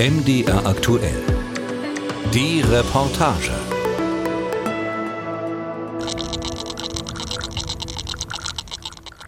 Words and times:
MDR 0.00 0.64
aktuell. 0.64 1.22
Die 2.32 2.62
Reportage. 2.62 3.52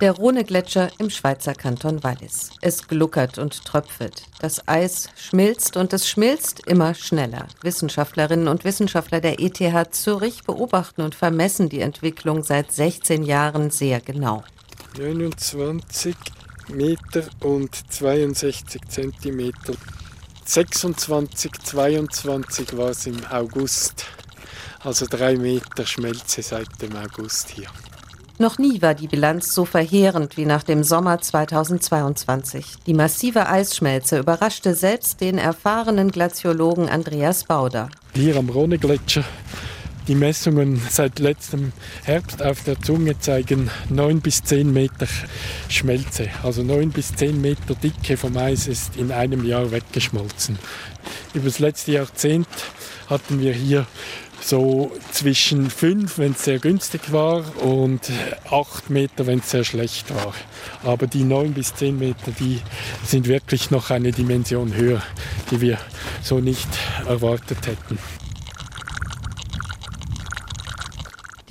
Der 0.01 0.13
Rhone-Gletscher 0.13 0.89
im 0.97 1.11
Schweizer 1.11 1.53
Kanton 1.53 2.03
Wallis. 2.03 2.53
Es 2.63 2.89
gluckert 2.89 3.37
und 3.37 3.67
tröpfelt. 3.67 4.23
Das 4.41 4.67
Eis 4.67 5.11
schmilzt 5.15 5.77
und 5.77 5.93
es 5.93 6.09
schmilzt 6.09 6.67
immer 6.67 6.95
schneller. 6.95 7.49
Wissenschaftlerinnen 7.61 8.49
und 8.49 8.65
Wissenschaftler 8.65 9.21
der 9.21 9.41
ETH 9.41 9.95
Zürich 9.95 10.45
beobachten 10.45 11.03
und 11.03 11.15
vermessen 11.15 11.69
die 11.69 11.81
Entwicklung 11.81 12.45
seit 12.45 12.73
16 12.73 13.25
Jahren 13.25 13.69
sehr 13.69 14.01
genau. 14.01 14.43
29 14.97 16.17
Meter 16.69 17.25
und 17.43 17.75
62 17.93 18.81
Zentimeter. 18.89 19.75
26, 20.45 21.53
22 21.65 22.77
war 22.77 22.91
es 22.91 23.07
im 23.07 23.17
August. 23.31 24.07
Also 24.85 25.07
drei 25.09 25.37
Meter 25.37 25.87
Schmelze 25.87 26.43
seit 26.43 26.69
dem 26.83 26.97
August 26.97 27.51
hier. 27.51 27.69
Noch 28.39 28.59
nie 28.59 28.83
war 28.83 28.95
die 28.95 29.07
Bilanz 29.07 29.55
so 29.55 29.65
verheerend 29.65 30.37
wie 30.37 30.47
nach 30.47 30.65
dem 30.65 30.83
Sommer 30.83 31.21
2022. 31.21 32.79
Die 32.87 32.95
massive 32.95 33.47
Eisschmelze 33.49 34.19
überraschte 34.19 34.75
selbst 34.75 35.21
den 35.21 35.39
erfahrenen 35.39 36.11
Glaziologen 36.11 36.89
Andreas 36.89 37.45
Bauder. 37.45 37.89
Hier 38.15 38.37
am 38.37 38.49
Rhone-Gletscher 38.49 39.25
die 40.09 40.15
Messungen 40.15 40.81
seit 40.91 41.19
letztem 41.19 41.73
Herbst 42.05 42.43
auf 42.43 42.63
der 42.65 42.81
Zunge 42.81 43.19
zeigen 43.19 43.71
9 43.89 44.21
bis 44.21 44.43
10 44.43 44.73
Meter 44.73 45.07
Schmelze. 45.69 46.29
Also 46.43 46.63
9 46.63 46.91
bis 46.91 47.15
10 47.15 47.41
Meter 47.41 47.75
Dicke 47.75 48.17
vom 48.17 48.37
Eis 48.37 48.67
ist 48.67 48.97
in 48.97 49.13
einem 49.13 49.45
Jahr 49.45 49.71
weggeschmolzen. 49.71 50.59
Über 51.35 51.47
das 51.47 51.59
letzte 51.59 51.93
Jahrzehnt 51.93 52.49
hatten 53.09 53.41
wir 53.41 53.53
hier 53.53 53.87
so 54.41 54.91
zwischen 55.13 55.71
5, 55.71 56.19
wenn 56.19 56.33
es 56.33 56.45
sehr 56.45 56.59
günstig 56.59 57.13
war, 57.13 57.45
und 57.63 58.01
8 58.51 58.91
Meter, 58.91 59.27
wenn 59.27 59.39
es 59.39 59.51
sehr 59.51 59.65
schlecht 59.65 60.13
war. 60.15 60.35
Aber 60.83 61.07
die 61.07 61.23
9 61.23 61.53
bis 61.53 61.75
10 61.75 61.99
Meter, 61.99 62.33
die 62.41 62.61
sind 63.05 63.29
wirklich 63.29 63.71
noch 63.71 63.91
eine 63.91 64.11
Dimension 64.11 64.75
höher, 64.75 65.03
die 65.51 65.61
wir 65.61 65.79
so 66.23 66.41
nicht 66.41 66.69
erwartet 67.07 67.67
hätten. 67.67 67.99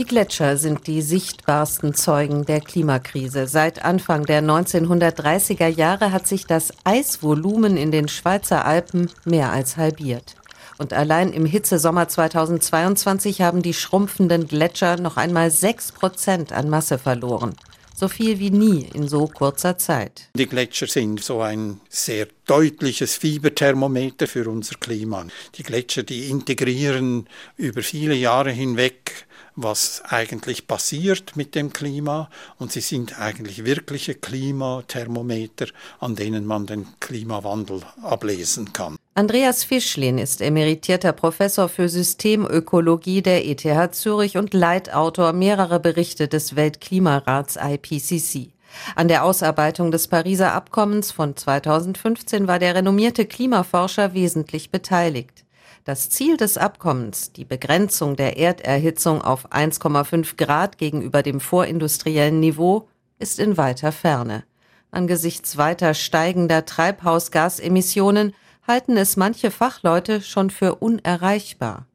Die 0.02 0.08
Gletscher 0.08 0.58
sind 0.58 0.88
die 0.88 1.04
sichtbarsten 1.04 1.94
Zeugen 1.94 2.44
der 2.44 2.60
Klimakrise. 2.60 3.46
Seit 3.46 3.86
Anfang 3.86 4.26
der 4.26 4.42
1930er 4.42 5.68
Jahre 5.68 6.12
hat 6.12 6.26
sich 6.26 6.48
das 6.48 6.74
Eisvolumen 6.86 7.78
in 7.78 7.92
den 7.92 8.08
Schweizer 8.08 8.66
Alpen 8.66 9.12
mehr 9.26 9.52
als 9.52 9.78
halbiert. 9.78 10.38
Und 10.80 10.92
allein 10.92 11.32
im 11.32 11.46
Hitzesommer 11.46 12.08
2022 12.08 13.42
haben 13.42 13.62
die 13.62 13.76
schrumpfenden 13.76 14.48
Gletscher 14.48 14.98
noch 14.98 15.18
einmal 15.18 15.52
sechs 15.52 15.92
Prozent 15.92 16.52
an 16.52 16.68
Masse 16.68 16.98
verloren. 16.98 17.56
So 17.94 18.08
viel 18.08 18.40
wie 18.40 18.50
nie 18.50 18.90
in 18.96 19.08
so 19.08 19.28
kurzer 19.28 19.78
Zeit. 19.78 20.30
Die 20.34 20.48
Gletscher 20.48 20.88
sind 20.88 21.24
so 21.24 21.42
ein 21.42 21.80
sehr 21.90 22.28
deutliches 22.48 23.16
Fieberthermometer 23.18 24.26
für 24.26 24.50
unser 24.50 24.78
Klima. 24.80 25.28
Die 25.54 25.62
Gletscher, 25.62 26.02
die 26.02 26.32
integrieren 26.32 27.30
über 27.58 27.84
viele 27.84 28.16
Jahre 28.16 28.50
hinweg 28.50 29.28
was 29.56 30.02
eigentlich 30.08 30.68
passiert 30.68 31.36
mit 31.36 31.56
dem 31.56 31.74
Klima 31.74 32.30
und 32.58 32.72
sie 32.72 32.82
sind 32.82 33.20
eigentlich 33.20 33.66
wirkliche 33.66 34.16
Klimathermometer, 34.16 35.68
an 36.00 36.16
denen 36.16 36.46
man 36.46 36.66
den 36.66 36.88
Klimawandel 37.00 37.82
ablesen 38.02 38.74
kann. 38.74 38.98
Andreas 39.14 39.66
Fischlin 39.66 40.18
ist 40.18 40.42
emeritierter 40.42 41.12
Professor 41.12 41.68
für 41.68 41.90
Systemökologie 41.90 43.22
der 43.22 43.46
ETH 43.46 43.94
Zürich 43.94 44.38
und 44.38 44.54
Leitautor 44.54 45.34
mehrerer 45.34 45.80
Berichte 45.80 46.28
des 46.30 46.56
Weltklimarats 46.56 47.58
IPCC. 47.62 48.54
An 48.96 49.10
der 49.10 49.26
Ausarbeitung 49.26 49.92
des 49.92 50.08
Pariser 50.08 50.54
Abkommens 50.54 51.12
von 51.12 51.36
2015 51.36 52.48
war 52.48 52.58
der 52.58 52.76
renommierte 52.76 53.26
Klimaforscher 53.26 54.14
wesentlich 54.14 54.72
beteiligt. 54.72 55.44
Das 55.84 56.12
Ziel 56.12 56.38
des 56.38 56.60
Abkommens, 56.60 57.32
die 57.32 57.44
Begrenzung 57.44 58.16
der 58.16 58.38
Erderhitzung 58.38 59.24
auf 59.24 59.52
1,5 59.52 60.38
Grad 60.38 60.78
gegenüber 60.78 61.24
dem 61.24 61.40
vorindustriellen 61.40 62.40
Niveau, 62.40 62.88
ist 63.18 63.40
in 63.40 63.58
weiter 63.58 63.92
Ferne. 63.92 64.44
Angesichts 64.92 65.58
weiter 65.58 65.96
steigender 65.96 66.66
Treibhausgasemissionen 66.66 68.36
halten 68.68 68.96
es 68.96 69.18
manche 69.18 69.50
Fachleute 69.50 70.22
schon 70.22 70.52
für 70.52 70.76
unerreichbar. 70.76 71.88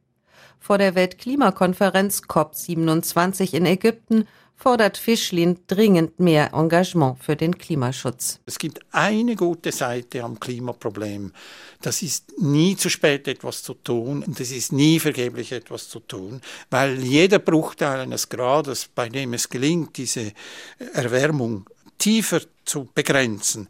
Vor 0.58 0.78
der 0.78 0.96
Weltklimakonferenz 0.96 2.22
COP27 2.28 3.54
in 3.54 3.66
Ägypten 3.66 4.26
fordert 4.56 4.96
Fischlin 4.96 5.58
dringend 5.66 6.18
mehr 6.18 6.52
Engagement 6.54 7.22
für 7.22 7.36
den 7.36 7.56
Klimaschutz. 7.58 8.40
Es 8.46 8.58
gibt 8.58 8.80
eine 8.90 9.36
gute 9.36 9.70
Seite 9.70 10.24
am 10.24 10.40
Klimaproblem. 10.40 11.32
Das 11.82 12.02
ist 12.02 12.40
nie 12.40 12.76
zu 12.76 12.88
spät, 12.88 13.28
etwas 13.28 13.62
zu 13.62 13.74
tun 13.74 14.24
und 14.26 14.40
es 14.40 14.50
ist 14.50 14.72
nie 14.72 14.98
vergeblich, 14.98 15.52
etwas 15.52 15.88
zu 15.88 16.00
tun, 16.00 16.40
weil 16.70 16.98
jeder 17.02 17.38
Bruchteil 17.38 18.00
eines 18.00 18.28
Grades, 18.28 18.88
bei 18.92 19.08
dem 19.08 19.34
es 19.34 19.48
gelingt, 19.48 19.96
diese 19.98 20.32
Erwärmung 20.94 21.68
tiefer 21.98 22.40
zu 22.64 22.88
begrenzen, 22.94 23.68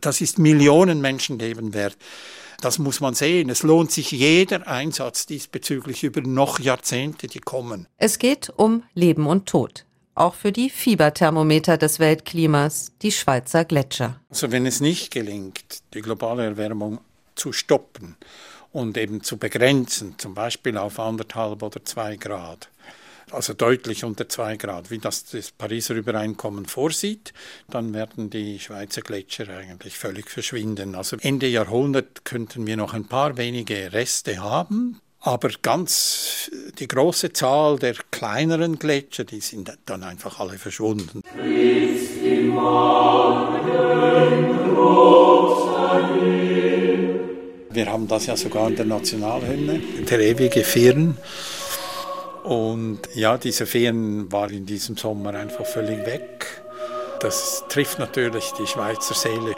das 0.00 0.20
ist 0.20 0.38
Millionen 0.38 1.00
Menschenleben 1.00 1.72
wert. 1.74 1.96
Das 2.60 2.78
muss 2.78 3.00
man 3.00 3.14
sehen. 3.14 3.50
Es 3.50 3.62
lohnt 3.62 3.92
sich 3.92 4.10
jeder 4.10 4.66
Einsatz 4.66 5.26
diesbezüglich 5.26 6.04
über 6.04 6.22
noch 6.22 6.58
Jahrzehnte, 6.58 7.26
die 7.26 7.38
kommen. 7.38 7.86
Es 7.98 8.18
geht 8.18 8.50
um 8.56 8.82
Leben 8.94 9.26
und 9.26 9.46
Tod 9.46 9.85
auch 10.16 10.34
für 10.34 10.50
die 10.50 10.70
Fieberthermometer 10.70 11.76
des 11.76 11.98
Weltklimas, 11.98 12.92
die 13.02 13.12
Schweizer 13.12 13.64
Gletscher. 13.64 14.20
Also 14.30 14.50
wenn 14.50 14.66
es 14.66 14.80
nicht 14.80 15.12
gelingt, 15.12 15.82
die 15.94 16.00
globale 16.00 16.44
Erwärmung 16.44 17.00
zu 17.34 17.52
stoppen 17.52 18.16
und 18.72 18.96
eben 18.96 19.22
zu 19.22 19.36
begrenzen, 19.36 20.14
zum 20.18 20.34
Beispiel 20.34 20.76
auf 20.78 20.98
anderthalb 20.98 21.62
oder 21.62 21.84
zwei 21.84 22.16
Grad, 22.16 22.70
also 23.30 23.54
deutlich 23.54 24.04
unter 24.04 24.28
zwei 24.28 24.56
Grad, 24.56 24.90
wie 24.90 24.98
das 24.98 25.24
das 25.24 25.50
Pariser 25.50 25.94
Übereinkommen 25.94 26.66
vorsieht, 26.66 27.32
dann 27.68 27.92
werden 27.92 28.30
die 28.30 28.58
Schweizer 28.58 29.02
Gletscher 29.02 29.48
eigentlich 29.48 29.98
völlig 29.98 30.30
verschwinden. 30.30 30.94
Also 30.94 31.16
Ende 31.20 31.48
Jahrhundert 31.48 32.24
könnten 32.24 32.66
wir 32.66 32.76
noch 32.76 32.94
ein 32.94 33.06
paar 33.06 33.36
wenige 33.36 33.92
Reste 33.92 34.38
haben, 34.38 35.00
aber 35.26 35.50
ganz 35.60 36.50
die 36.78 36.86
große 36.86 37.32
Zahl 37.32 37.78
der 37.80 37.94
kleineren 38.12 38.78
Gletscher, 38.78 39.24
die 39.24 39.40
sind 39.40 39.76
dann 39.84 40.04
einfach 40.04 40.38
alle 40.38 40.56
verschwunden. 40.56 41.20
Wir 47.70 47.92
haben 47.92 48.06
das 48.08 48.26
ja 48.26 48.36
sogar 48.36 48.68
in 48.68 48.76
der 48.76 48.86
Nationalhymne, 48.86 49.80
der 50.08 50.20
ewige 50.20 50.62
Firn. 50.62 51.18
Und 52.44 53.00
ja, 53.14 53.36
diese 53.36 53.66
Firn 53.66 54.30
war 54.30 54.48
in 54.52 54.64
diesem 54.64 54.96
Sommer 54.96 55.34
einfach 55.34 55.66
völlig 55.66 56.06
weg. 56.06 56.62
Das 57.18 57.64
trifft 57.68 57.98
natürlich 57.98 58.52
die 58.52 58.66
Schweizer 58.68 59.14
Seele. 59.14 59.56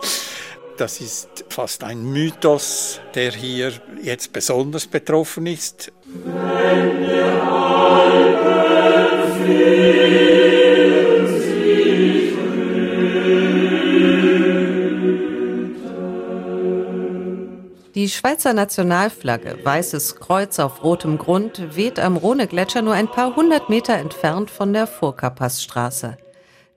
Das 0.78 1.00
ist 1.00 1.44
fast 1.50 1.83
ein 1.83 2.05
Mythos, 2.05 3.00
der 3.15 3.33
hier 3.33 3.72
jetzt 4.00 4.33
besonders 4.33 4.87
betroffen 4.87 5.47
ist. 5.47 5.93
Wenn 6.25 6.99
Die 17.99 18.08
Schweizer 18.08 18.52
Nationalflagge, 18.52 19.58
weißes 19.64 20.17
Kreuz 20.20 20.61
auf 20.61 20.85
rotem 20.85 21.19
Grund, 21.19 21.75
weht 21.75 21.99
am 21.99 22.17
Rhone-Gletscher 22.17 22.81
nur 22.81 22.94
ein 22.94 23.08
paar 23.08 23.35
hundert 23.35 23.69
Meter 23.69 23.94
entfernt 23.94 24.50
von 24.52 24.73
der 24.73 24.87
Furka-Passstraße. 24.87 26.17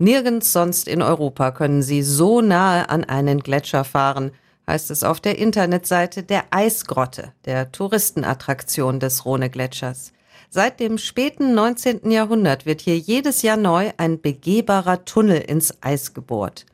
Nirgends 0.01 0.51
sonst 0.51 0.87
in 0.87 1.03
Europa 1.03 1.51
können 1.51 1.83
Sie 1.83 2.01
so 2.01 2.41
nahe 2.41 2.89
an 2.89 3.03
einen 3.03 3.39
Gletscher 3.41 3.83
fahren, 3.83 4.31
heißt 4.65 4.89
es 4.89 5.03
auf 5.03 5.19
der 5.19 5.37
Internetseite 5.37 6.23
der 6.23 6.45
Eisgrotte, 6.49 7.33
der 7.45 7.71
Touristenattraktion 7.71 8.99
des 8.99 9.25
Rhone-Gletschers. 9.25 10.11
Seit 10.49 10.79
dem 10.79 10.97
späten 10.97 11.53
19. 11.53 12.09
Jahrhundert 12.09 12.65
wird 12.65 12.81
hier 12.81 12.97
jedes 12.97 13.43
Jahr 13.43 13.57
neu 13.57 13.91
ein 13.97 14.19
begehbarer 14.19 15.05
Tunnel 15.05 15.39
ins 15.39 15.71
Eis 15.81 16.15
gebohrt. 16.15 16.65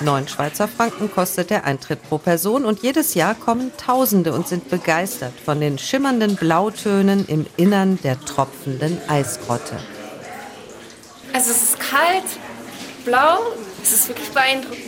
Neun 0.00 0.28
Schweizer 0.28 0.68
Franken 0.68 1.10
kostet 1.10 1.50
der 1.50 1.64
Eintritt 1.64 2.04
pro 2.08 2.18
Person 2.18 2.64
und 2.64 2.84
jedes 2.84 3.14
Jahr 3.14 3.34
kommen 3.34 3.72
Tausende 3.76 4.32
und 4.32 4.46
sind 4.46 4.70
begeistert 4.70 5.34
von 5.44 5.58
den 5.58 5.78
schimmernden 5.78 6.36
Blautönen 6.36 7.26
im 7.26 7.46
Innern 7.56 7.98
der 8.04 8.20
tropfenden 8.20 8.96
Eisgrotte. 9.08 9.74
Also 11.32 11.50
es 11.50 11.62
ist 11.64 11.80
kalt, 11.80 12.24
blau. 13.06 13.38
Es 13.82 13.92
ist 13.92 14.08
wirklich 14.08 14.28
beeindruckend. 14.30 14.84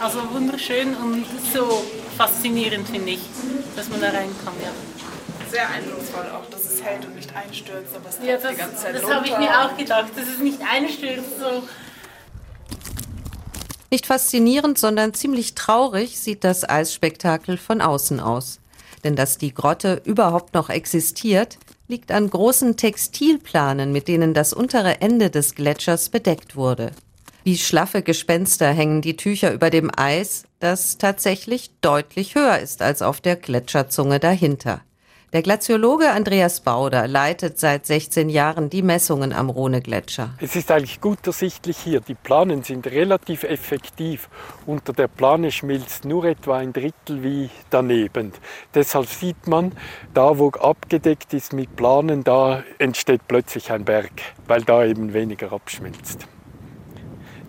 Also 0.00 0.18
wunderschön 0.32 0.96
und 0.96 1.26
so 1.52 1.84
faszinierend 2.16 2.88
finde 2.88 3.10
ich. 3.10 3.20
dass 3.76 3.88
man 3.90 4.00
da 4.00 4.08
rein 4.08 4.30
kann, 4.44 4.54
ja. 4.62 4.70
Sehr 5.50 5.68
eindrucksvoll 5.68 6.26
auch, 6.30 6.48
dass 6.50 6.64
es 6.64 6.82
hält 6.82 7.04
und 7.04 7.16
nicht 7.16 7.34
einstürzt, 7.34 7.94
aber 7.94 8.08
es 8.08 8.18
ja, 8.26 8.36
das, 8.36 8.50
die 8.50 8.56
ganze 8.56 8.76
Zeit 8.76 8.94
Das 8.94 9.10
habe 9.10 9.26
ich 9.26 9.38
mir 9.38 9.50
auch 9.60 9.76
gedacht, 9.76 10.08
dass 10.16 10.28
es 10.28 10.38
nicht 10.38 10.60
einstürzt. 10.62 11.38
So. 11.38 11.62
Nicht 13.90 14.06
faszinierend, 14.06 14.78
sondern 14.78 15.14
ziemlich 15.14 15.54
traurig 15.54 16.18
sieht 16.18 16.44
das 16.44 16.68
Eisspektakel 16.68 17.56
von 17.56 17.80
außen 17.80 18.20
aus. 18.20 18.60
Denn 19.04 19.16
dass 19.16 19.38
die 19.38 19.54
Grotte 19.54 20.02
überhaupt 20.04 20.54
noch 20.54 20.68
existiert, 20.68 21.58
liegt 21.86 22.12
an 22.12 22.28
großen 22.28 22.76
Textilplanen, 22.76 23.92
mit 23.92 24.08
denen 24.08 24.34
das 24.34 24.52
untere 24.52 25.00
Ende 25.00 25.30
des 25.30 25.54
Gletschers 25.54 26.10
bedeckt 26.10 26.56
wurde. 26.56 26.90
Wie 27.48 27.56
schlaffe 27.56 28.02
Gespenster 28.02 28.70
hängen 28.72 29.00
die 29.00 29.16
Tücher 29.16 29.54
über 29.54 29.70
dem 29.70 29.90
Eis, 29.96 30.44
das 30.60 30.98
tatsächlich 30.98 31.70
deutlich 31.80 32.34
höher 32.34 32.58
ist 32.58 32.82
als 32.82 33.00
auf 33.00 33.22
der 33.22 33.36
Gletscherzunge 33.36 34.20
dahinter. 34.20 34.82
Der 35.32 35.40
Glaziologe 35.40 36.10
Andreas 36.10 36.60
Bauder 36.60 37.08
leitet 37.08 37.58
seit 37.58 37.86
16 37.86 38.28
Jahren 38.28 38.68
die 38.68 38.82
Messungen 38.82 39.32
am 39.32 39.48
Rhone-Gletscher. 39.48 40.34
Es 40.42 40.56
ist 40.56 40.70
eigentlich 40.70 41.00
gut 41.00 41.26
ersichtlich 41.26 41.78
hier. 41.78 42.00
Die 42.00 42.12
Planen 42.12 42.64
sind 42.64 42.86
relativ 42.86 43.44
effektiv. 43.44 44.28
Unter 44.66 44.92
der 44.92 45.08
Plane 45.08 45.50
schmilzt 45.50 46.04
nur 46.04 46.26
etwa 46.26 46.58
ein 46.58 46.74
Drittel 46.74 47.22
wie 47.22 47.48
daneben. 47.70 48.32
Deshalb 48.74 49.06
sieht 49.06 49.46
man, 49.46 49.72
da 50.12 50.38
wo 50.38 50.50
abgedeckt 50.50 51.32
ist 51.32 51.54
mit 51.54 51.74
Planen, 51.76 52.24
da 52.24 52.62
entsteht 52.76 53.22
plötzlich 53.26 53.72
ein 53.72 53.86
Berg, 53.86 54.12
weil 54.46 54.60
da 54.64 54.84
eben 54.84 55.14
weniger 55.14 55.50
abschmilzt. 55.50 56.28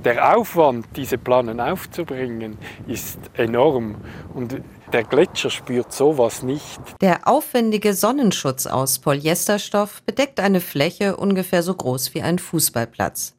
Der 0.06 0.38
Aufwand, 0.38 0.86
diese 0.96 1.18
Planen 1.18 1.60
aufzubringen, 1.60 2.58
ist 2.88 3.20
enorm. 3.34 3.96
Und 4.34 4.62
der 4.94 5.04
Gletscher 5.04 5.50
spürt 5.50 5.92
sowas 5.92 6.42
nicht. 6.42 6.80
Der 7.02 7.28
aufwendige 7.28 7.94
Sonnenschutz 7.94 8.66
aus 8.66 9.00
Polyesterstoff 9.00 10.02
bedeckt 10.04 10.40
eine 10.40 10.62
Fläche 10.62 11.18
ungefähr 11.18 11.64
so 11.64 11.74
groß 11.74 12.14
wie 12.14 12.22
ein 12.22 12.40
Fußballplatz. 12.40 13.36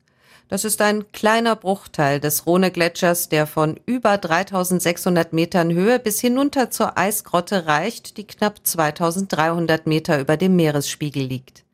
Das 0.49 0.65
ist 0.65 0.83
ein 0.83 1.11
kleiner 1.12 1.57
Bruchteil 1.57 2.21
des 2.21 2.45
Rhone-Gletschers, 2.45 3.31
der 3.31 3.47
von 3.47 3.81
über 3.87 4.19
3600 4.19 5.33
Metern 5.33 5.73
Höhe 5.73 5.99
bis 5.99 6.21
hinunter 6.21 6.71
zur 6.71 6.99
Eisgrotte 6.99 7.67
reicht, 7.67 8.19
die 8.19 8.27
knapp 8.27 8.67
2300 8.67 9.87
Meter 9.87 10.21
über 10.21 10.37
dem 10.37 10.57
Meeresspiegel 10.57 11.23
liegt. 11.23 11.65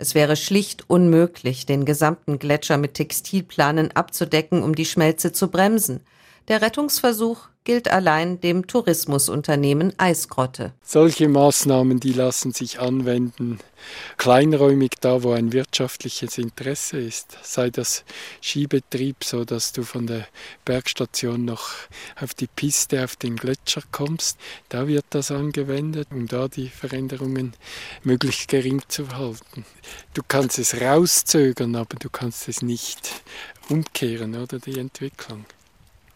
Es 0.00 0.14
wäre 0.14 0.36
schlicht 0.36 0.88
unmöglich, 0.88 1.66
den 1.66 1.84
gesamten 1.84 2.38
Gletscher 2.38 2.76
mit 2.76 2.94
Textilplanen 2.94 3.90
abzudecken, 3.92 4.62
um 4.62 4.76
die 4.76 4.84
Schmelze 4.84 5.32
zu 5.32 5.48
bremsen. 5.48 6.00
Der 6.46 6.62
Rettungsversuch 6.62 7.48
gilt 7.68 7.90
allein 7.90 8.40
dem 8.40 8.66
Tourismusunternehmen 8.66 9.92
Eisgrotte. 9.98 10.72
Solche 10.82 11.28
Maßnahmen, 11.28 12.00
die 12.00 12.14
lassen 12.14 12.52
sich 12.52 12.80
anwenden, 12.80 13.58
kleinräumig 14.16 14.92
da, 15.02 15.22
wo 15.22 15.32
ein 15.32 15.52
wirtschaftliches 15.52 16.38
Interesse 16.38 16.98
ist. 16.98 17.36
Sei 17.42 17.68
das 17.68 18.04
Skibetrieb, 18.40 19.22
so 19.22 19.44
dass 19.44 19.72
du 19.72 19.82
von 19.82 20.06
der 20.06 20.26
Bergstation 20.64 21.44
noch 21.44 21.68
auf 22.18 22.32
die 22.32 22.46
Piste, 22.46 23.04
auf 23.04 23.16
den 23.16 23.36
Gletscher 23.36 23.82
kommst. 23.92 24.38
Da 24.70 24.88
wird 24.88 25.04
das 25.10 25.30
angewendet, 25.30 26.08
um 26.10 26.26
da 26.26 26.48
die 26.48 26.70
Veränderungen 26.70 27.52
möglichst 28.02 28.48
gering 28.48 28.80
zu 28.88 29.10
halten. 29.14 29.66
Du 30.14 30.22
kannst 30.26 30.58
es 30.58 30.80
rauszögern, 30.80 31.76
aber 31.76 31.98
du 31.98 32.08
kannst 32.08 32.48
es 32.48 32.62
nicht 32.62 33.10
umkehren, 33.68 34.36
oder 34.36 34.58
die 34.58 34.78
Entwicklung. 34.78 35.44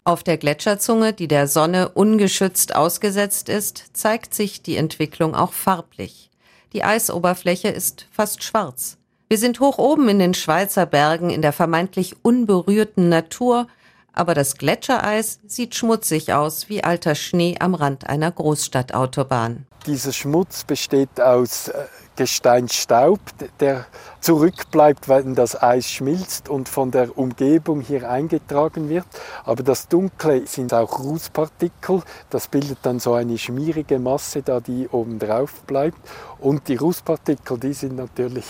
Auf 0.05 0.21
der 0.21 0.37
Gletscherzunge, 0.37 1.13
die 1.13 1.29
der 1.29 1.47
Sonne 1.47 1.87
ungeschützt 1.87 2.75
ausgesetzt 2.75 3.47
ist, 3.47 3.95
zeigt 3.95 4.33
sich 4.33 4.61
die 4.61 4.75
Entwicklung 4.75 5.33
auch 5.33 5.53
farblich. 5.53 6.29
Die 6.73 6.83
Eisoberfläche 6.83 7.69
ist 7.69 8.07
fast 8.11 8.43
schwarz. 8.43 8.97
Wir 9.29 9.37
sind 9.37 9.61
hoch 9.61 9.77
oben 9.77 10.09
in 10.09 10.19
den 10.19 10.33
Schweizer 10.33 10.85
Bergen 10.85 11.29
in 11.29 11.41
der 11.41 11.53
vermeintlich 11.53 12.17
unberührten 12.21 13.07
Natur, 13.07 13.67
aber 14.13 14.33
das 14.33 14.57
Gletschereis 14.57 15.39
sieht 15.47 15.75
schmutzig 15.75 16.33
aus 16.33 16.69
wie 16.69 16.83
alter 16.83 17.15
Schnee 17.15 17.57
am 17.59 17.75
Rand 17.75 18.07
einer 18.07 18.31
Großstadtautobahn. 18.31 19.65
Dieser 19.85 20.13
Schmutz 20.13 20.63
besteht 20.63 21.19
aus 21.19 21.67
äh, 21.67 21.73
Gesteinsstaub, 22.15 23.19
der 23.59 23.85
zurückbleibt, 24.21 25.09
wenn 25.09 25.35
das 25.35 25.61
Eis 25.61 25.89
schmilzt 25.89 26.47
und 26.47 26.69
von 26.69 26.91
der 26.91 27.17
Umgebung 27.17 27.81
hier 27.81 28.09
eingetragen 28.09 28.87
wird. 28.87 29.05
Aber 29.43 29.63
das 29.63 29.87
Dunkle 29.87 30.45
sind 30.45 30.73
auch 30.73 30.99
Rußpartikel. 30.99 32.01
Das 32.29 32.47
bildet 32.47 32.79
dann 32.83 32.99
so 32.99 33.13
eine 33.13 33.37
schmierige 33.37 33.99
Masse, 33.99 34.43
da 34.43 34.59
die 34.59 34.87
oben 34.87 35.19
drauf 35.19 35.63
bleibt. 35.63 35.97
Und 36.39 36.67
die 36.67 36.75
Rußpartikel, 36.75 37.57
die 37.59 37.73
sind 37.73 37.95
natürlich 37.95 38.45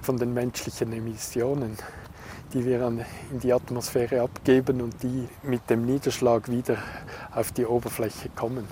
von 0.00 0.16
den 0.16 0.32
menschlichen 0.32 0.92
Emissionen 0.92 1.76
die 2.54 2.64
wir 2.64 2.80
in 3.30 3.40
die 3.40 3.52
Atmosphäre 3.52 4.22
abgeben 4.22 4.80
und 4.80 5.02
die 5.02 5.28
mit 5.42 5.68
dem 5.68 5.86
Niederschlag 5.86 6.50
wieder 6.50 6.78
auf 7.34 7.52
die 7.52 7.66
Oberfläche 7.66 8.28
kommen. 8.30 8.66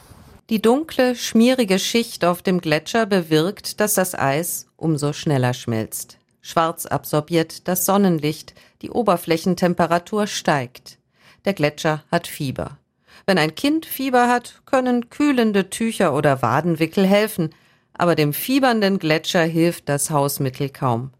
Die 0.49 0.63
dunkle, 0.63 1.17
schmierige 1.17 1.79
Schicht 1.79 2.25
auf 2.25 2.41
dem 2.41 2.61
Gletscher 2.61 3.05
bewirkt, 3.05 3.81
dass 3.81 3.95
das 3.95 4.15
Eis 4.15 4.69
umso 4.77 5.13
schneller 5.13 5.55
schmilzt. 5.55 6.19
Schwarz 6.41 6.87
absorbiert 6.87 7.67
das 7.67 7.85
Sonnenlicht, 7.85 8.55
die 8.81 8.91
Oberflächentemperatur 8.91 10.29
steigt. 10.29 10.99
Der 11.45 11.55
Gletscher 11.55 12.05
hat 12.13 12.29
Fieber. 12.29 12.79
Wenn 13.27 13.39
ein 13.39 13.57
Kind 13.57 13.87
Fieber 13.87 14.29
hat, 14.29 14.63
können 14.67 15.11
kühlende 15.11 15.69
Tücher 15.69 16.15
oder 16.15 16.43
Wadenwickel 16.43 17.05
helfen, 17.05 17.51
aber 17.95 18.15
dem 18.15 18.33
fiebernden 18.33 19.01
Gletscher 19.01 19.43
hilft 19.43 19.89
das 19.89 20.11
Hausmittel 20.11 20.69
kaum. 20.69 21.11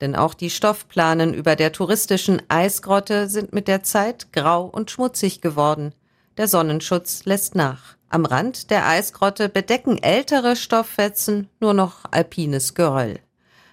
Denn 0.00 0.16
auch 0.16 0.34
die 0.34 0.50
Stoffplanen 0.50 1.34
über 1.34 1.56
der 1.56 1.72
touristischen 1.72 2.42
Eisgrotte 2.48 3.28
sind 3.28 3.52
mit 3.52 3.68
der 3.68 3.82
Zeit 3.82 4.32
grau 4.32 4.64
und 4.64 4.90
schmutzig 4.90 5.40
geworden. 5.40 5.94
Der 6.36 6.48
Sonnenschutz 6.48 7.24
lässt 7.24 7.54
nach. 7.54 7.96
Am 8.08 8.24
Rand 8.26 8.70
der 8.70 8.86
Eisgrotte 8.86 9.48
bedecken 9.48 10.02
ältere 10.02 10.56
Stofffetzen 10.56 11.48
nur 11.60 11.74
noch 11.74 12.04
alpines 12.10 12.74
Geröll. 12.74 13.18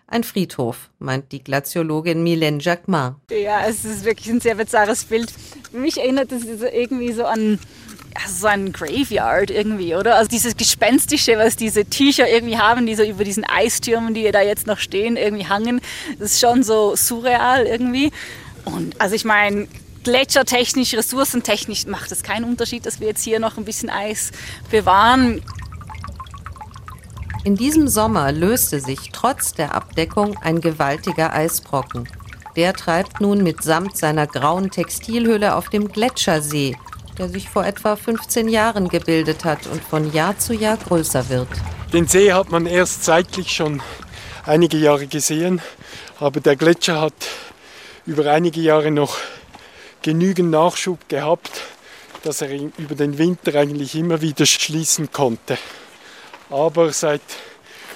Ein 0.08 0.24
Friedhof, 0.24 0.90
meint 1.00 1.32
die 1.32 1.44
Glaziologin 1.44 2.24
Mylène 2.24 2.62
Jacquemin. 2.62 3.16
Ja, 3.32 3.66
es 3.66 3.86
ist 3.86 4.04
wirklich 4.04 4.30
ein 4.30 4.42
sehr 4.42 4.56
bizarres 4.56 5.06
Bild. 5.06 5.32
Mich 5.72 6.00
erinnert 6.00 6.34
es 6.34 6.44
irgendwie 6.44 7.14
so 7.14 7.24
an 7.24 7.60
also 8.16 8.34
so 8.42 8.48
ein 8.48 8.72
Graveyard 8.72 9.52
irgendwie, 9.52 9.96
oder? 9.96 10.16
Also 10.16 10.30
dieses 10.30 10.58
Gespenstische, 10.58 11.38
was 11.38 11.56
diese 11.56 11.86
Tücher 11.86 12.30
irgendwie 12.30 12.58
haben, 12.58 12.86
die 12.86 12.96
so 12.96 13.04
über 13.04 13.24
diesen 13.24 13.46
Eistürmen, 13.46 14.14
die 14.14 14.30
da 14.32 14.42
jetzt 14.42 14.68
noch 14.68 14.80
stehen, 14.80 15.18
irgendwie 15.18 15.48
hangen, 15.48 15.82
das 16.20 16.34
ist 16.34 16.40
schon 16.40 16.64
so 16.64 16.96
surreal 16.96 17.66
irgendwie. 17.66 18.12
Und 18.66 19.00
also 19.00 19.16
ich 19.16 19.26
meine, 19.26 19.68
gletschertechnisch, 20.04 20.94
ressourcentechnisch 20.94 21.86
macht 21.86 22.12
es 22.12 22.24
keinen 22.24 22.46
Unterschied, 22.46 22.86
dass 22.86 23.00
wir 23.00 23.08
jetzt 23.08 23.24
hier 23.24 23.40
noch 23.40 23.58
ein 23.58 23.66
bisschen 23.66 23.90
Eis 23.90 24.32
bewahren. 24.70 25.42
In 27.44 27.56
diesem 27.56 27.88
Sommer 27.88 28.32
löste 28.32 28.80
sich 28.80 29.10
trotz 29.12 29.54
der 29.54 29.74
Abdeckung 29.74 30.38
ein 30.42 30.62
gewaltiger 30.62 31.34
Eisbrocken. 31.34 32.08
Der 32.56 32.74
treibt 32.74 33.22
nun 33.22 33.42
mitsamt 33.44 33.98
seiner 33.98 34.28
grauen 34.28 34.70
Textilhülle 34.70 35.56
auf 35.56 35.70
dem 35.70 35.88
Gletschersee, 35.88 36.76
der 37.22 37.30
sich 37.30 37.50
vor 37.50 37.64
etwa 37.64 37.96
15 37.96 38.48
Jahren 38.48 38.88
gebildet 38.90 39.46
hat 39.46 39.68
und 39.68 39.84
von 39.84 40.12
Jahr 40.12 40.40
zu 40.40 40.56
Jahr 40.56 40.78
größer 40.78 41.30
wird. 41.30 41.50
Den 41.94 42.08
See 42.08 42.34
hat 42.34 42.50
man 42.50 42.66
erst 42.66 43.04
seitlich 43.04 43.52
schon 43.52 43.80
einige 44.44 44.78
Jahre 44.78 45.06
gesehen, 45.06 45.62
aber 46.20 46.40
der 46.40 46.56
Gletscher 46.56 47.00
hat 47.00 47.14
über 48.08 48.32
einige 48.32 48.60
Jahre 48.60 48.90
noch 48.90 49.18
genügend 50.02 50.50
Nachschub 50.50 51.08
gehabt, 51.10 51.62
dass 52.24 52.42
er 52.42 52.50
über 52.80 52.96
den 52.96 53.20
Winter 53.20 53.54
eigentlich 53.54 53.94
immer 53.94 54.22
wieder 54.22 54.48
schließen 54.48 55.12
konnte. 55.12 55.60
Aber 56.50 56.92
seit 56.92 57.22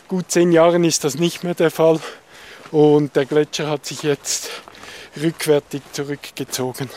gut 0.08 0.30
zehn 0.30 0.52
Jahren 0.52 0.84
ist 0.84 1.04
das 1.04 1.16
nicht 1.16 1.44
mehr 1.44 1.56
der 1.56 1.72
Fall 1.72 2.00
und 2.70 3.16
der 3.16 3.26
Gletscher 3.26 3.72
hat 3.72 3.88
sich 3.88 4.04
jetzt 4.04 4.52
rückwärtig 5.20 5.82
zurückgezogen. 5.94 6.92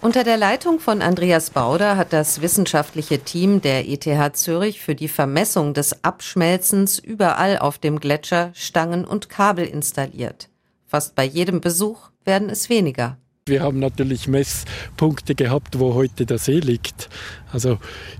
Unter 0.00 0.22
der 0.22 0.36
Leitung 0.36 0.78
von 0.78 1.02
Andreas 1.02 1.50
Bauder 1.50 1.96
hat 1.96 2.12
das 2.12 2.40
wissenschaftliche 2.40 3.18
Team 3.18 3.60
der 3.60 3.88
ETH 3.88 4.36
Zürich 4.36 4.80
für 4.80 4.94
die 4.94 5.08
Vermessung 5.08 5.74
des 5.74 6.04
Abschmelzens 6.04 7.00
überall 7.00 7.58
auf 7.58 7.78
dem 7.78 7.98
Gletscher 7.98 8.52
Stangen 8.54 9.04
und 9.04 9.28
Kabel 9.28 9.66
installiert. 9.66 10.50
Fast 10.86 11.16
bei 11.16 11.24
jedem 11.24 11.60
Besuch 11.60 12.10
werden 12.24 12.48
es 12.48 12.68
weniger. 12.68 13.16
Wir 13.48 13.62
haben 13.62 13.78
natürlich 13.78 14.28
Messpunkte 14.28 15.34
gehabt, 15.34 15.78
wo 15.78 15.94
heute 15.94 16.26
der 16.26 16.38
See 16.38 16.60
liegt. 16.60 17.08
Also 17.50 17.78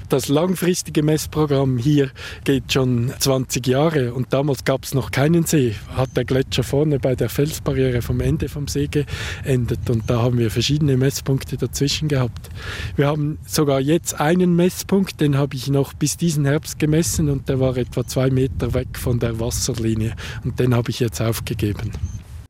das 0.09 0.29
langfristige 0.29 1.03
Messprogramm 1.03 1.77
hier 1.77 2.11
geht 2.45 2.73
schon 2.73 3.13
20 3.19 3.67
Jahre 3.67 4.15
und 4.15 4.33
damals 4.33 4.65
gab 4.65 4.85
es 4.85 4.95
noch 4.95 5.11
keinen 5.11 5.45
See. 5.45 5.75
Hat 5.95 6.17
der 6.17 6.25
Gletscher 6.25 6.63
vorne 6.63 6.99
bei 6.99 7.15
der 7.15 7.29
Felsbarriere 7.29 8.01
vom 8.01 8.21
Ende 8.21 8.49
vom 8.49 8.69
See 8.69 8.89
geendet 8.89 9.91
und 9.91 10.09
da 10.09 10.23
haben 10.23 10.39
wir 10.39 10.51
verschiedene 10.51 10.97
Messpunkte 10.97 11.59
dazwischen 11.59 12.09
gehabt. 12.09 12.49
Wir 12.97 13.07
haben 13.07 13.39
sogar 13.47 13.81
jetzt 13.81 14.19
einen 14.19 14.57
Messpunkt, 14.57 15.21
den 15.21 15.37
habe 15.37 15.57
ich 15.57 15.69
noch 15.69 15.93
bis 15.93 16.17
diesen 16.17 16.47
Herbst 16.47 16.79
gemessen 16.79 17.29
und 17.29 17.49
der 17.49 17.61
war 17.61 17.77
etwa 17.77 18.07
zwei 18.07 18.31
Meter 18.31 18.73
weg 18.73 18.99
von 18.99 19.19
der 19.19 19.39
Wasserlinie 19.39 20.15
und 20.45 20.59
den 20.59 20.75
habe 20.75 20.91
ich 20.91 21.01
jetzt 21.01 21.21
aufgegeben. 21.21 21.93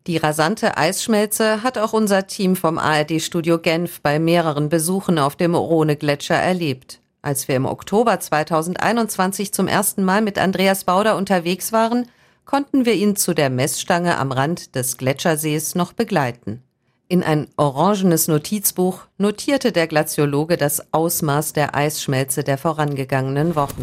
Die 0.08 0.16
rasante 0.16 0.78
Eisschmelze 0.78 1.62
hat 1.62 1.76
auch 1.76 1.92
unser 1.92 2.26
Team 2.26 2.56
vom 2.56 2.78
ARD-Studio 2.78 3.58
Genf 3.58 4.00
bei 4.00 4.18
mehreren 4.18 4.70
Besuchen 4.70 5.18
auf 5.18 5.36
dem 5.36 5.54
Rhone-Gletscher 5.54 6.34
erlebt. 6.34 7.00
Als 7.20 7.46
wir 7.46 7.56
im 7.56 7.66
Oktober 7.66 8.18
2021 8.18 9.52
zum 9.52 9.68
ersten 9.68 10.02
Mal 10.04 10.22
mit 10.22 10.38
Andreas 10.38 10.84
Bauder 10.84 11.14
unterwegs 11.14 11.74
waren, 11.74 12.06
konnten 12.46 12.86
wir 12.86 12.94
ihn 12.94 13.16
zu 13.16 13.34
der 13.34 13.50
Messstange 13.50 14.16
am 14.16 14.32
Rand 14.32 14.74
des 14.76 14.96
Gletschersees 14.96 15.74
noch 15.74 15.92
begleiten. 15.92 16.62
In 17.08 17.22
ein 17.22 17.46
orangenes 17.58 18.28
Notizbuch 18.28 19.02
notierte 19.18 19.72
der 19.72 19.88
Glaziologe 19.88 20.56
das 20.56 20.90
Ausmaß 20.94 21.52
der 21.52 21.74
Eisschmelze 21.74 22.44
der 22.44 22.56
vorangegangenen 22.56 23.54
Wochen. 23.56 23.82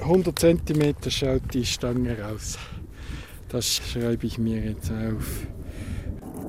100 0.00 0.36
cm 0.36 0.94
schaut 1.10 1.54
die 1.54 1.64
Stange 1.64 2.20
raus. 2.20 2.58
Das 3.50 3.66
schreibe 3.68 4.26
ich 4.26 4.36
mir 4.36 4.60
jetzt 4.64 4.90
auf. 4.90 5.46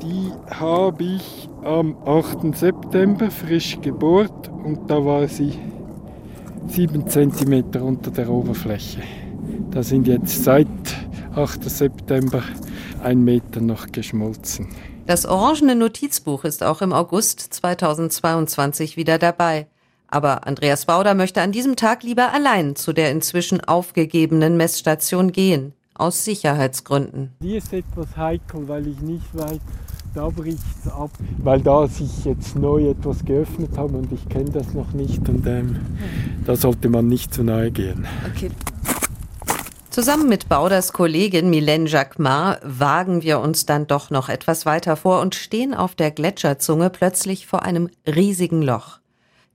Die 0.02 0.32
habe 0.50 1.04
ich 1.04 1.48
am 1.64 1.96
8. 2.08 2.56
September 2.56 3.30
frisch 3.30 3.80
gebohrt 3.82 4.50
und 4.50 4.90
da 4.90 5.06
war 5.06 5.28
sie 5.28 5.54
7 6.68 7.08
cm 7.08 7.64
unter 7.80 8.10
der 8.10 8.28
Oberfläche. 8.30 9.02
Da 9.70 9.84
sind 9.84 10.08
jetzt 10.08 10.44
seit 10.44 10.68
8. 11.36 11.70
September 11.70 12.42
ein 13.04 13.24
Meter 13.24 13.62
noch 13.62 13.92
geschmolzen. 13.92 14.70
Das 15.06 15.28
orangene 15.28 15.76
Notizbuch 15.76 16.46
ist 16.46 16.64
auch 16.64 16.82
im 16.82 16.94
August 16.94 17.40
2022 17.54 18.98
wieder 18.98 19.20
dabei. 19.20 19.68
Aber 20.08 20.48
Andreas 20.48 20.86
Bauder 20.86 21.14
möchte 21.14 21.42
an 21.42 21.52
diesem 21.52 21.76
Tag 21.76 22.04
lieber 22.04 22.34
allein 22.34 22.76
zu 22.76 22.92
der 22.92 23.12
inzwischen 23.12 23.62
aufgegebenen 23.62 24.58
Messstation 24.58 25.32
gehen, 25.32 25.74
aus 25.94 26.26
Sicherheitsgründen. 26.26 27.32
Die 27.40 27.56
ist 27.56 27.72
etwas 27.72 28.18
heikel, 28.18 28.68
weil 28.68 28.88
ich 28.88 29.00
nicht 29.00 29.34
weiß, 29.34 29.60
da 30.14 30.30
bricht 30.30 30.60
es 30.84 30.92
ab, 30.92 31.12
weil 31.38 31.62
da 31.62 31.88
sich 31.88 32.26
jetzt 32.26 32.56
neu 32.56 32.90
etwas 32.90 33.24
geöffnet 33.24 33.78
haben 33.78 33.96
und 33.96 34.12
ich 34.12 34.28
kenne 34.28 34.50
das 34.52 34.74
noch 34.74 34.92
nicht 34.94 35.28
und 35.30 35.46
ähm, 35.48 35.78
da 36.46 36.56
sollte 36.56 36.90
man 36.90 37.08
nicht 37.08 37.34
zu 37.34 37.44
nahe 37.44 37.72
gehen. 37.72 38.06
Okay. 38.36 38.52
Zusammen 39.90 40.30
mit 40.30 40.48
Bauders 40.48 40.94
Kollegin 40.94 41.52
Mylène 41.52 41.88
Jacquemart 41.88 42.62
wagen 42.64 43.24
wir 43.24 43.40
uns 43.42 43.66
dann 43.66 43.88
doch 43.88 44.10
noch 44.10 44.30
etwas 44.30 44.66
weiter 44.66 44.96
vor 44.96 45.20
und 45.20 45.36
stehen 45.36 45.74
auf 45.74 45.96
der 45.96 46.12
Gletscherzunge 46.12 46.90
plötzlich 46.90 47.46
vor 47.46 47.64
einem 47.64 47.90
riesigen 48.08 48.62
Loch. 48.62 49.02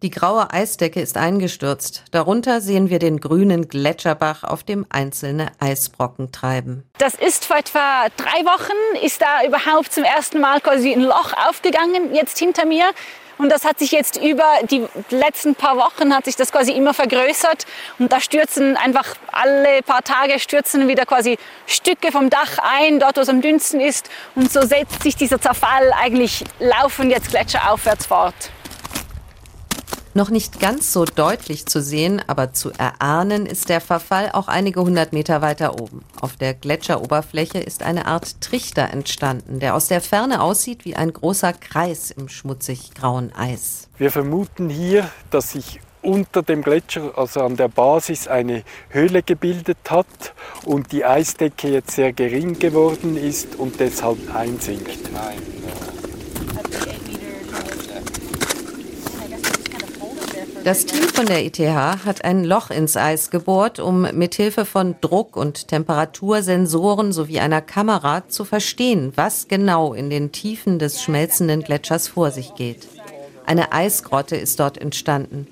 Die 0.03 0.11
graue 0.11 0.53
Eisdecke 0.53 1.01
ist 1.01 1.17
eingestürzt. 1.17 2.05
Darunter 2.11 2.61
sehen 2.61 2.91
wir 2.91 2.99
den 2.99 3.19
grünen 3.19 3.67
Gletscherbach, 3.69 4.45
auf 4.45 4.63
dem 4.63 4.85
einzelne 4.91 5.53
Eisbrocken 5.59 6.33
treiben. 6.33 6.85
Das 6.99 7.15
ist 7.15 7.47
vor 7.47 7.57
etwa 7.57 8.09
drei 8.19 8.45
Wochen, 8.45 9.05
ist 9.05 9.23
da 9.23 9.47
überhaupt 9.47 9.95
zum 9.95 10.05
ersten 10.05 10.41
Mal 10.41 10.61
quasi 10.61 10.93
ein 10.93 11.01
Loch 11.01 11.33
aufgegangen, 11.49 12.15
jetzt 12.15 12.39
hinter 12.39 12.67
mir. 12.67 12.85
Und 13.39 13.51
das 13.51 13.65
hat 13.65 13.79
sich 13.79 13.91
jetzt 13.91 14.17
über 14.17 14.45
die 14.71 14.87
letzten 15.11 15.55
paar 15.55 15.77
Wochen 15.77 16.15
hat 16.15 16.25
sich 16.25 16.37
das 16.37 16.53
quasi 16.53 16.73
immer 16.73 16.95
vergrößert. 16.95 17.67
Und 17.99 18.13
da 18.13 18.21
stürzen 18.21 18.77
einfach 18.77 19.15
alle 19.33 19.83
paar 19.83 20.03
Tage 20.03 20.39
stürzen 20.39 20.89
wieder 20.89 21.05
quasi 21.05 21.39
Stücke 21.67 22.13
vom 22.13 22.31
Dach 22.31 22.59
ein, 22.63 22.99
dort 22.99 23.17
wo 23.17 23.21
es 23.21 23.29
am 23.29 23.43
dünnsten 23.43 23.81
ist. 23.81 24.09
Und 24.35 24.51
so 24.51 24.63
setzt 24.63 25.03
sich 25.03 25.17
dieser 25.17 25.41
Zerfall 25.41 25.93
eigentlich 25.93 26.45
laufend 26.61 27.11
jetzt 27.11 27.31
gletscheraufwärts 27.31 28.07
fort. 28.07 28.35
Noch 30.17 30.31
nicht 30.31 30.61
ganz 30.61 30.95
so 30.95 31.05
deutlich 31.05 31.67
zu 31.67 31.83
sehen, 31.83 32.23
aber 32.27 32.55
zu 32.55 32.71
erahnen 32.71 33.45
ist 33.45 33.69
der 33.69 33.83
Verfall 33.83 34.31
auch 34.33 34.49
einige 34.49 34.81
hundert 34.81 35.13
Meter 35.13 35.43
weiter 35.43 35.79
oben. 35.79 36.07
Auf 36.19 36.37
der 36.37 36.55
Gletscheroberfläche 36.55 37.59
ist 37.59 37.83
eine 37.83 38.07
Art 38.07 38.41
Trichter 38.41 38.89
entstanden, 38.95 39.61
der 39.61 39.75
aus 39.75 39.89
der 39.89 40.01
Ferne 40.01 40.41
aussieht 40.41 40.87
wie 40.87 40.97
ein 40.97 41.13
großer 41.13 41.53
Kreis 41.53 42.11
im 42.11 42.31
schmutzig 42.31 42.95
grauen 42.95 43.31
Eis. 43.37 43.89
Wir 43.99 44.11
vermuten 44.11 44.71
hier, 44.71 45.11
dass 45.31 45.53
sich 45.53 45.81
unter 46.01 46.43
dem 46.43 46.63
Gletscher, 46.63 47.13
also 47.19 47.43
an 47.43 47.59
der 47.59 47.69
Basis, 47.69 48.27
eine 48.27 48.63
Höhle 48.89 49.23
gebildet 49.23 49.77
hat 49.91 50.33
und 50.65 50.93
die 50.93 51.05
Eisdecke 51.05 51.69
jetzt 51.69 51.91
sehr 51.91 52.15
gering 52.15 52.59
geworden 52.59 53.19
ist 53.19 53.57
und 53.57 53.81
deshalb 53.81 54.35
einsinkt. 54.35 55.11
Das 60.67 60.85
Team 60.85 61.05
von 61.05 61.27
der 61.27 61.45
ETH 61.45 61.61
hat 61.61 62.25
ein 62.25 62.43
Loch 62.43 62.71
ins 62.71 62.97
Eis 62.97 63.31
gebohrt, 63.31 63.79
um 63.79 64.03
mithilfe 64.03 64.65
von 64.65 64.97
Druck- 65.01 65.37
und 65.37 65.69
Temperatursensoren 65.69 67.13
sowie 67.13 67.39
einer 67.39 67.63
Kamera 67.63 68.27
zu 68.27 68.45
verstehen, 68.45 69.13
was 69.15 69.47
genau 69.47 69.95
in 69.95 70.11
den 70.11 70.33
Tiefen 70.33 70.81
des 70.81 71.01
schmelzenden 71.01 71.63
Gletschers 71.63 72.09
vor 72.09 72.33
sich 72.33 72.57
geht. 72.57 72.89
Eine 73.47 73.71
Eisgrotte 73.71 74.35
ist 74.35 74.59
dort 74.59 74.77
entstanden. 74.77 75.47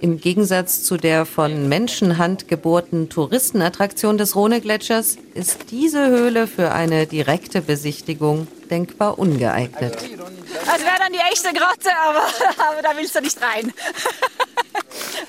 Im 0.00 0.18
Gegensatz 0.18 0.82
zu 0.82 0.96
der 0.96 1.26
von 1.26 1.68
Menschenhand 1.68 2.48
gebohrten 2.48 3.10
Touristenattraktion 3.10 4.16
des 4.16 4.34
Rhone-Gletschers 4.34 5.18
ist 5.34 5.70
diese 5.70 6.08
Höhle 6.08 6.46
für 6.46 6.72
eine 6.72 7.06
direkte 7.06 7.60
Besichtigung 7.60 8.48
denkbar 8.70 9.18
ungeeignet. 9.18 9.96
Das 9.96 10.80
wäre 10.80 10.98
dann 10.98 11.12
die 11.12 11.18
echte 11.18 11.52
Grotte, 11.52 11.90
aber, 12.02 12.22
aber 12.70 12.82
da 12.82 12.96
willst 12.96 13.14
du 13.14 13.20
nicht 13.20 13.38
rein. 13.42 13.72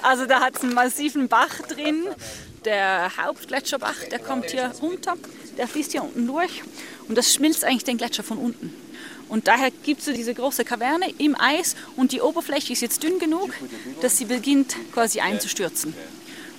Also 0.03 0.25
da 0.25 0.39
hat 0.39 0.55
es 0.55 0.63
einen 0.63 0.73
massiven 0.73 1.27
Bach 1.27 1.61
drin. 1.67 2.07
Der 2.65 3.11
Hauptgletscherbach, 3.17 3.95
der 4.09 4.17
kommt 4.17 4.49
hier 4.49 4.71
runter, 4.81 5.13
der 5.57 5.67
fließt 5.67 5.91
hier 5.91 6.03
unten 6.03 6.25
durch 6.25 6.63
und 7.07 7.17
das 7.17 7.33
schmilzt 7.33 7.63
eigentlich 7.63 7.83
den 7.83 7.97
Gletscher 7.97 8.23
von 8.23 8.39
unten. 8.39 8.73
Und 9.31 9.47
daher 9.47 9.71
gibt 9.71 10.05
es 10.05 10.13
diese 10.13 10.33
große 10.33 10.65
Kaverne 10.65 11.05
im 11.17 11.39
Eis 11.39 11.77
und 11.95 12.11
die 12.11 12.19
Oberfläche 12.19 12.73
ist 12.73 12.81
jetzt 12.81 13.01
dünn 13.01 13.17
genug, 13.17 13.53
dass 14.01 14.17
sie 14.17 14.25
beginnt 14.25 14.75
quasi 14.91 15.21
einzustürzen. 15.21 15.93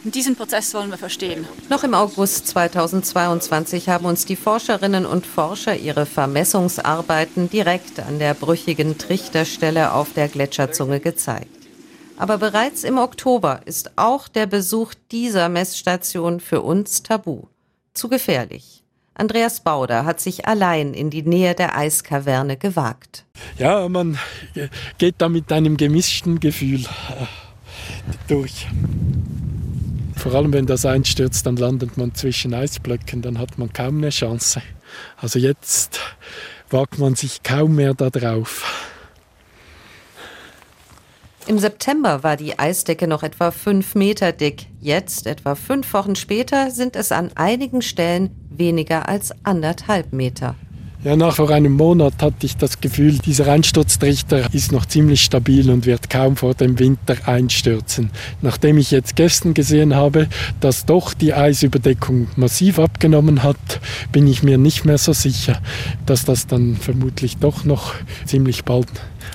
Und 0.05 0.15
diesen 0.15 0.37
Prozess 0.37 0.73
wollen 0.73 0.91
wir 0.91 0.97
verstehen. 0.97 1.47
Noch 1.69 1.85
im 1.85 1.93
August 1.93 2.49
2022 2.49 3.91
haben 3.91 4.07
uns 4.07 4.25
die 4.25 4.37
Forscherinnen 4.37 5.05
und 5.05 5.27
Forscher 5.27 5.77
ihre 5.77 6.07
Vermessungsarbeiten 6.07 7.51
direkt 7.51 8.01
an 8.01 8.19
der 8.19 8.33
brüchigen 8.33 8.97
Trichterstelle 8.97 9.93
auf 9.93 10.15
der 10.15 10.29
Gletscherzunge 10.29 10.99
gezeigt. 10.99 11.55
Aber 12.17 12.39
bereits 12.39 12.85
im 12.85 12.97
Oktober 12.97 13.61
ist 13.67 13.91
auch 13.97 14.29
der 14.29 14.47
Besuch 14.47 14.95
dieser 15.11 15.51
Messstation 15.51 16.41
für 16.41 16.63
uns 16.63 17.03
tabu. 17.03 17.43
Zu 17.93 18.09
gefährlich. 18.09 18.82
Andreas 19.15 19.61
Bauder 19.61 20.05
hat 20.05 20.21
sich 20.21 20.47
allein 20.47 20.95
in 20.95 21.11
die 21.11 21.23
Nähe 21.23 21.55
der 21.55 21.77
Eiskaverne 21.77 22.57
gewagt. 22.57 23.25
Ja, 23.59 23.89
man 23.89 24.19
geht 24.99 25.17
da 25.19 25.29
mit 25.29 25.53
einem 25.53 25.77
gemischten 25.77 26.41
Gefühl 26.41 26.81
äh, 26.81 27.27
durch. 28.29 28.67
Vor 30.17 30.35
allem 30.35 30.53
wenn 30.53 30.67
das 30.67 30.87
einstürzt, 30.87 31.47
dann 31.47 31.57
landet 31.57 31.97
man 31.97 32.15
zwischen 32.15 32.55
Eisblöcken, 32.55 33.23
dann 33.23 33.39
hat 33.39 33.59
man 33.59 33.73
kaum 33.73 33.99
eine 33.99 34.11
Chance. 34.11 34.63
Also 35.17 35.39
jetzt 35.39 36.01
wagt 36.71 36.99
man 36.99 37.15
sich 37.15 37.43
kaum 37.43 37.75
mehr 37.75 37.95
da 37.95 38.09
drauf. 38.09 38.92
Im 41.49 41.59
September 41.59 42.23
war 42.23 42.37
die 42.37 42.59
Eisdecke 42.59 43.09
noch 43.09 43.25
etwa 43.25 43.51
fünf 43.51 43.97
Meter 43.97 44.31
dick. 44.31 44.69
Jetzt, 44.81 45.27
etwa 45.27 45.57
fünf 45.57 45.93
Wochen 45.93 46.15
später, 46.15 46.71
sind 46.71 46.95
es 46.95 47.11
an 47.11 47.31
einigen 47.35 47.83
Stellen 47.83 48.31
weniger 48.49 49.09
als 49.09 49.33
anderthalb 49.45 50.13
Meter. 50.13 50.55
Ja, 51.05 51.17
nach 51.17 51.35
vor 51.35 51.51
einem 51.51 51.73
Monat 51.73 52.23
hatte 52.23 52.47
ich 52.47 52.57
das 52.57 52.81
Gefühl, 52.81 53.19
dieser 53.19 53.51
Einsturztrichter 53.51 54.55
ist 54.55 54.71
noch 54.71 54.87
ziemlich 54.87 55.23
stabil 55.23 55.69
und 55.69 55.85
wird 55.85 56.09
kaum 56.09 56.37
vor 56.37 56.55
dem 56.55 56.79
Winter 56.79 57.17
einstürzen. 57.27 58.11
Nachdem 58.41 58.79
ich 58.79 58.93
jetzt 58.93 59.17
gestern 59.17 59.53
gesehen 59.53 59.97
habe, 59.97 60.29
dass 60.61 60.87
doch 60.87 61.13
die 61.13 61.35
Eisüberdeckung 61.35 62.29
massiv 62.37 62.79
abgenommen 62.79 63.43
hat, 63.43 63.81
bin 64.13 64.29
ich 64.29 64.45
mir 64.45 64.59
nicht 64.59 64.85
mehr 64.85 64.97
so 64.97 65.13
sicher, 65.13 65.61
dass 66.07 66.25
das 66.25 66.47
dann 66.47 66.77
vermutlich 66.77 67.37
doch 67.39 67.65
noch 67.65 67.95
ziemlich 68.25 68.65
bald 68.65 68.87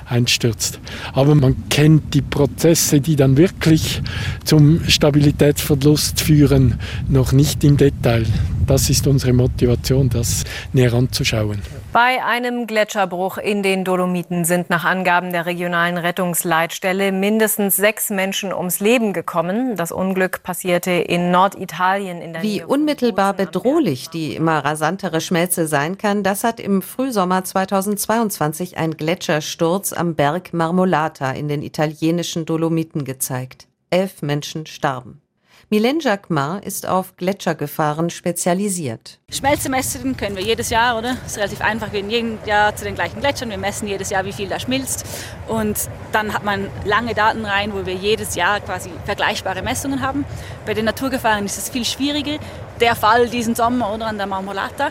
einstürzt. 0.06 0.80
Aber 1.12 1.34
man 1.34 1.68
kennt 1.68 2.14
die 2.14 2.22
Prozesse, 2.22 3.02
die 3.02 3.16
dann 3.16 3.36
wirklich 3.36 4.00
zum 4.42 4.88
Stabilitätsverlust 4.88 6.22
führen, 6.22 6.78
noch 7.10 7.32
nicht 7.32 7.62
im 7.62 7.76
Detail. 7.76 8.24
Das 8.68 8.90
ist 8.90 9.06
unsere 9.06 9.32
Motivation, 9.32 10.10
das 10.10 10.44
näher 10.74 10.92
anzuschauen. 10.92 11.62
Bei 11.90 12.22
einem 12.22 12.66
Gletscherbruch 12.66 13.38
in 13.38 13.62
den 13.62 13.82
Dolomiten 13.82 14.44
sind 14.44 14.68
nach 14.68 14.84
Angaben 14.84 15.32
der 15.32 15.46
regionalen 15.46 15.96
Rettungsleitstelle 15.96 17.10
mindestens 17.10 17.76
sechs 17.76 18.10
Menschen 18.10 18.52
ums 18.52 18.80
Leben 18.80 19.14
gekommen. 19.14 19.76
Das 19.76 19.90
Unglück 19.90 20.42
passierte 20.42 20.90
in 20.90 21.30
Norditalien 21.30 22.20
in 22.20 22.34
der 22.34 22.42
Wie 22.42 22.62
unmittelbar 22.62 23.32
bedrohlich 23.32 24.10
die 24.10 24.36
immer 24.36 24.62
rasantere 24.62 25.22
Schmelze 25.22 25.66
sein 25.66 25.96
kann, 25.96 26.22
das 26.22 26.44
hat 26.44 26.60
im 26.60 26.82
Frühsommer 26.82 27.44
2022 27.44 28.76
ein 28.76 28.98
Gletschersturz 28.98 29.94
am 29.94 30.14
Berg 30.14 30.52
Marmolata 30.52 31.30
in 31.30 31.48
den 31.48 31.62
italienischen 31.62 32.44
Dolomiten 32.44 33.04
gezeigt. 33.04 33.66
Elf 33.88 34.20
Menschen 34.20 34.66
starben. 34.66 35.22
Mylène 35.70 36.00
Jacquemart 36.00 36.64
ist 36.64 36.86
auf 36.86 37.16
Gletschergefahren 37.16 38.08
spezialisiert. 38.08 39.18
Schmelze 39.30 39.68
messen 39.68 40.16
können 40.16 40.34
wir 40.36 40.42
jedes 40.42 40.70
Jahr, 40.70 40.96
oder? 40.96 41.14
Das 41.22 41.32
ist 41.32 41.38
relativ 41.38 41.60
einfach. 41.60 41.92
Wir 41.92 42.02
gehen 42.02 42.10
jedes 42.10 42.46
Jahr 42.46 42.74
zu 42.74 42.84
den 42.84 42.94
gleichen 42.94 43.20
Gletschern. 43.20 43.50
Wir 43.50 43.58
messen 43.58 43.86
jedes 43.86 44.08
Jahr, 44.08 44.24
wie 44.24 44.32
viel 44.32 44.48
da 44.48 44.58
schmilzt. 44.58 45.04
Und 45.46 45.78
dann 46.12 46.32
hat 46.32 46.42
man 46.42 46.68
lange 46.86 47.14
Daten 47.14 47.44
rein, 47.44 47.74
wo 47.74 47.84
wir 47.84 47.94
jedes 47.94 48.34
Jahr 48.34 48.60
quasi 48.60 48.90
vergleichbare 49.04 49.62
Messungen 49.62 50.00
haben. 50.00 50.24
Bei 50.64 50.72
den 50.72 50.86
Naturgefahren 50.86 51.44
ist 51.44 51.58
es 51.58 51.68
viel 51.68 51.84
schwieriger. 51.84 52.38
Der 52.80 52.96
Fall 52.96 53.28
diesen 53.28 53.54
Sommer 53.54 53.92
oder 53.92 54.06
an 54.06 54.16
der 54.16 54.26
Marmolata, 54.26 54.90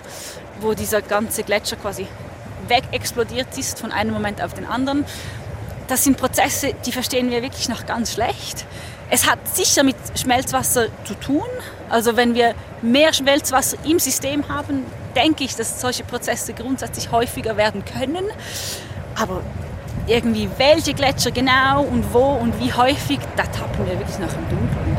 wo 0.62 0.74
dieser 0.74 1.02
ganze 1.02 1.44
Gletscher 1.44 1.78
quasi 1.78 2.06
wegexplodiert 2.68 3.58
ist 3.58 3.80
von 3.80 3.92
einem 3.92 4.14
Moment 4.14 4.44
auf 4.44 4.54
den 4.54 4.66
anderen. 4.66 5.06
Das 5.88 6.04
sind 6.04 6.18
Prozesse, 6.18 6.74
die 6.86 6.92
verstehen 6.92 7.32
wir 7.32 7.42
wirklich 7.42 7.70
noch 7.70 7.86
ganz 7.86 8.14
schlecht. 8.14 8.66
Es 9.10 9.30
hat 9.30 9.40
sicher 9.56 9.84
mit 9.84 9.96
Schmelzwasser 10.16 10.88
zu 11.06 11.14
tun. 11.16 11.48
Also 11.90 12.18
wenn 12.18 12.36
wir 12.36 12.54
mehr 12.82 13.14
Schmelzwasser 13.14 13.78
im 13.86 14.00
System 14.00 14.50
haben, 14.50 14.84
denke 15.16 15.46
ich, 15.46 15.56
dass 15.56 15.80
solche 15.80 16.04
Prozesse 16.04 16.54
grundsätzlich 16.54 17.12
häufiger 17.12 17.56
werden 17.56 17.84
können. 17.86 18.26
Aber 19.16 19.42
irgendwie 20.08 20.50
welche 20.58 20.94
Gletscher 20.94 21.32
genau 21.32 21.84
und 21.84 22.14
wo 22.14 22.34
und 22.34 22.60
wie 22.60 22.74
häufig, 22.74 23.20
da 23.36 23.44
tappen 23.44 23.86
wir 23.86 23.98
wirklich 23.98 24.20
noch 24.20 24.34
im 24.34 24.50
Dunkeln. 24.50 24.98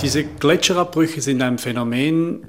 Diese 0.00 0.24
Gletscherabbrüche 0.24 1.20
sind 1.20 1.42
ein 1.42 1.58
Phänomen, 1.58 2.46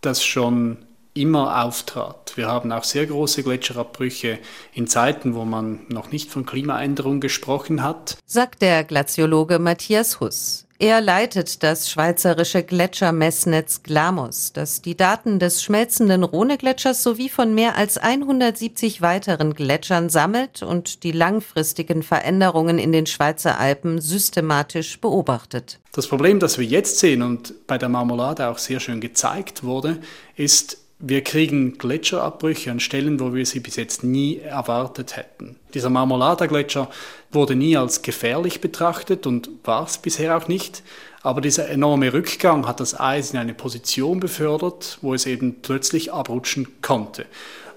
das 0.00 0.24
schon 0.24 0.78
immer 1.14 1.64
auftrat. 1.64 2.32
Wir 2.36 2.48
haben 2.48 2.72
auch 2.72 2.84
sehr 2.84 3.06
große 3.06 3.42
Gletscherabbrüche 3.42 4.38
in 4.72 4.86
Zeiten, 4.86 5.34
wo 5.34 5.44
man 5.44 5.80
noch 5.88 6.12
nicht 6.12 6.30
von 6.30 6.46
Klimaänderung 6.46 7.20
gesprochen 7.20 7.82
hat. 7.82 8.16
Sagt 8.26 8.62
der 8.62 8.84
Glaziologe 8.84 9.58
Matthias 9.58 10.20
Huss. 10.20 10.66
Er 10.82 11.02
leitet 11.02 11.62
das 11.62 11.90
schweizerische 11.90 12.62
Gletschermessnetz 12.62 13.82
GLAMOS, 13.82 14.54
das 14.54 14.80
die 14.80 14.96
Daten 14.96 15.38
des 15.38 15.62
schmelzenden 15.62 16.24
Rhone-Gletschers 16.24 17.02
sowie 17.02 17.28
von 17.28 17.54
mehr 17.54 17.76
als 17.76 17.98
170 17.98 19.02
weiteren 19.02 19.52
Gletschern 19.52 20.08
sammelt 20.08 20.62
und 20.62 21.02
die 21.02 21.12
langfristigen 21.12 22.02
Veränderungen 22.02 22.78
in 22.78 22.92
den 22.92 23.04
Schweizer 23.04 23.60
Alpen 23.60 24.00
systematisch 24.00 24.98
beobachtet. 25.02 25.80
Das 25.92 26.06
Problem, 26.06 26.40
das 26.40 26.56
wir 26.56 26.64
jetzt 26.64 26.98
sehen 26.98 27.20
und 27.20 27.66
bei 27.66 27.76
der 27.76 27.90
Marmolade 27.90 28.48
auch 28.48 28.56
sehr 28.56 28.80
schön 28.80 29.02
gezeigt 29.02 29.62
wurde, 29.62 29.98
ist, 30.34 30.78
wir 31.00 31.24
kriegen 31.24 31.78
Gletscherabbrüche 31.78 32.70
an 32.70 32.78
Stellen, 32.78 33.20
wo 33.20 33.32
wir 33.32 33.46
sie 33.46 33.60
bis 33.60 33.76
jetzt 33.76 34.04
nie 34.04 34.38
erwartet 34.38 35.16
hätten. 35.16 35.56
Dieser 35.72 35.88
Marmolada-Gletscher 35.88 36.90
wurde 37.32 37.56
nie 37.56 37.76
als 37.76 38.02
gefährlich 38.02 38.60
betrachtet 38.60 39.26
und 39.26 39.48
war 39.64 39.84
es 39.86 39.98
bisher 39.98 40.36
auch 40.36 40.46
nicht. 40.46 40.82
Aber 41.22 41.40
dieser 41.40 41.68
enorme 41.68 42.12
Rückgang 42.12 42.66
hat 42.66 42.80
das 42.80 42.98
Eis 42.98 43.32
in 43.32 43.38
eine 43.38 43.54
Position 43.54 44.20
befördert, 44.20 44.98
wo 45.00 45.14
es 45.14 45.26
eben 45.26 45.62
plötzlich 45.62 46.12
abrutschen 46.12 46.68
konnte. 46.82 47.26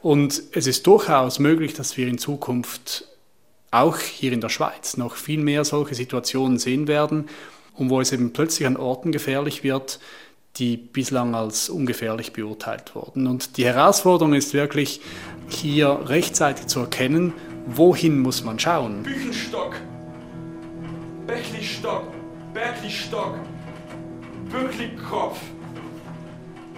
Und 0.01 0.43
es 0.51 0.67
ist 0.67 0.85
durchaus 0.85 1.39
möglich, 1.39 1.73
dass 1.73 1.95
wir 1.95 2.07
in 2.07 2.17
Zukunft 2.17 3.07
auch 3.71 3.99
hier 3.99 4.33
in 4.33 4.41
der 4.41 4.49
Schweiz 4.49 4.97
noch 4.97 5.15
viel 5.15 5.39
mehr 5.39 5.63
solche 5.65 5.95
Situationen 5.95 6.59
sehen 6.59 6.87
werden 6.87 7.29
und 7.75 7.89
wo 7.89 8.01
es 8.01 8.11
eben 8.11 8.33
plötzlich 8.33 8.67
an 8.67 8.77
Orten 8.77 9.11
gefährlich 9.11 9.63
wird, 9.63 9.99
die 10.57 10.77
bislang 10.77 11.33
als 11.36 11.69
ungefährlich 11.69 12.33
beurteilt 12.33 12.93
wurden. 12.95 13.27
Und 13.27 13.57
die 13.57 13.65
Herausforderung 13.65 14.33
ist 14.33 14.53
wirklich, 14.53 15.01
hier 15.50 16.00
rechtzeitig 16.05 16.67
zu 16.67 16.81
erkennen, 16.81 17.33
wohin 17.65 18.19
muss 18.19 18.43
man 18.43 18.60
schauen. 18.60 19.03
Büchenstock, 19.03 19.75
Bechlistock, 21.25 22.03
Berglistock, 22.53 23.36
Böcklikopf, 24.51 25.39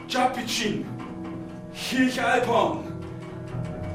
Japicin, 0.08 0.86
Hirchalphorn, 1.74 2.86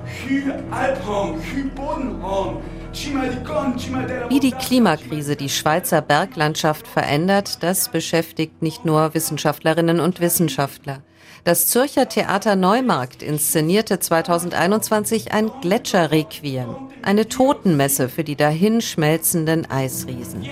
Hü-Alphorn, 0.04 1.40
Hü-Bodenhorn, 1.40 2.58
wie 2.92 4.40
die 4.40 4.50
Klimakrise 4.50 5.36
die 5.36 5.48
Schweizer 5.48 6.02
Berglandschaft 6.02 6.88
verändert, 6.88 7.62
das 7.62 7.88
beschäftigt 7.88 8.62
nicht 8.62 8.84
nur 8.84 9.14
Wissenschaftlerinnen 9.14 10.00
und 10.00 10.20
Wissenschaftler. 10.20 11.02
Das 11.44 11.68
Zürcher 11.68 12.08
Theater 12.08 12.56
Neumarkt 12.56 13.22
inszenierte 13.22 14.00
2021 14.00 15.32
ein 15.32 15.50
Gletscherrequiem, 15.62 16.90
eine 17.02 17.28
Totenmesse 17.28 18.08
für 18.08 18.24
die 18.24 18.36
dahinschmelzenden 18.36 19.70
Eisriesen. 19.70 20.44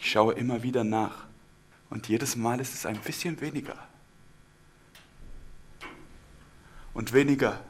Ich 0.00 0.10
schaue 0.10 0.34
immer 0.34 0.62
wieder 0.62 0.84
nach 0.84 1.26
und 1.90 2.08
jedes 2.08 2.34
Mal 2.34 2.60
ist 2.60 2.74
es 2.74 2.86
ein 2.86 2.98
bisschen 2.98 3.40
weniger. 3.40 3.74
Und 6.92 7.12
weniger 7.12 7.60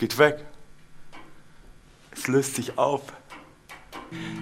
geht 0.00 0.16
weg. 0.16 0.46
Es 2.10 2.26
löst 2.26 2.56
sich 2.56 2.78
auf. 2.78 3.02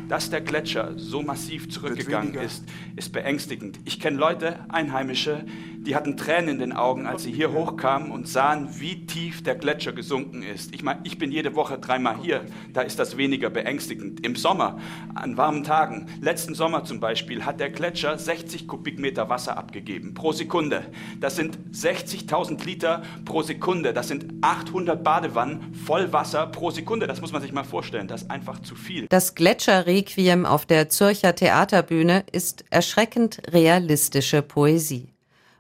Dass 0.09 0.31
der 0.31 0.41
Gletscher 0.41 0.93
so 0.97 1.21
massiv 1.21 1.69
zurückgegangen 1.69 2.35
ist, 2.35 2.65
ist 2.97 3.13
beängstigend. 3.13 3.81
Ich 3.85 3.99
kenne 3.99 4.17
Leute, 4.17 4.65
Einheimische, 4.69 5.45
die 5.87 5.97
hatten 5.97 6.17
Tränen 6.17 6.51
in 6.51 6.59
den 6.59 6.73
Augen, 6.73 7.07
als 7.07 7.23
sie 7.23 7.33
hier 7.33 7.53
hochkamen 7.53 8.11
und 8.11 8.29
sahen, 8.29 8.69
wie 8.79 9.07
tief 9.07 9.43
der 9.43 9.55
Gletscher 9.55 9.93
gesunken 9.93 10.43
ist. 10.43 10.75
Ich 10.75 10.83
meine, 10.83 11.01
ich 11.05 11.19
bin 11.19 11.33
jede 11.33 11.55
Woche 11.55 11.79
dreimal 11.79 12.17
hier, 12.21 12.45
da 12.73 12.83
ist 12.83 12.99
das 12.99 13.17
weniger 13.17 13.51
beängstigend. 13.51 14.25
Im 14.27 14.37
Sommer, 14.37 14.79
an 15.15 15.37
warmen 15.37 15.65
Tagen, 15.65 16.07
letzten 16.21 16.55
Sommer 16.55 16.85
zum 16.85 17.01
Beispiel, 17.01 17.45
hat 17.45 17.61
der 17.61 17.71
Gletscher 17.71 18.19
60 18.19 18.67
Kubikmeter 18.67 19.29
Wasser 19.29 19.57
abgegeben 19.57 20.15
pro 20.15 20.33
Sekunde. 20.33 20.85
Das 21.21 21.37
sind 21.37 21.59
60.000 21.73 22.65
Liter 22.65 23.03
pro 23.25 23.43
Sekunde. 23.43 23.93
Das 23.93 24.09
sind 24.09 24.27
800 24.43 25.03
Badewannen 25.03 25.75
voll 25.75 26.13
Wasser 26.13 26.47
pro 26.47 26.71
Sekunde. 26.71 27.07
Das 27.07 27.21
muss 27.21 27.33
man 27.33 27.43
sich 27.43 27.53
mal 27.53 27.65
vorstellen. 27.65 28.09
Das 28.09 28.23
ist 28.23 28.31
einfach 28.31 28.61
zu 28.61 28.75
viel. 28.75 29.07
Das 29.09 29.35
Gletscherrequiem 29.35 30.47
auf 30.47 30.67
der 30.67 30.89
Zürcher 30.89 31.35
Theaterbühne 31.35 32.25
ist 32.33 32.65
erschreckend 32.71 33.41
realistische 33.53 34.43
Poesie. 34.43 35.09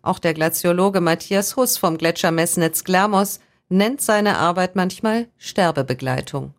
Auch 0.02 0.18
der 0.18 0.34
Glaziologe 0.34 1.00
Matthias 1.00 1.56
Huss 1.56 1.76
vom 1.76 1.98
Gletschermessnetz 1.98 2.84
Glamos 2.84 3.40
nennt 3.68 4.00
seine 4.00 4.38
Arbeit 4.38 4.76
manchmal 4.76 5.28
Sterbebegleitung. 5.36 6.54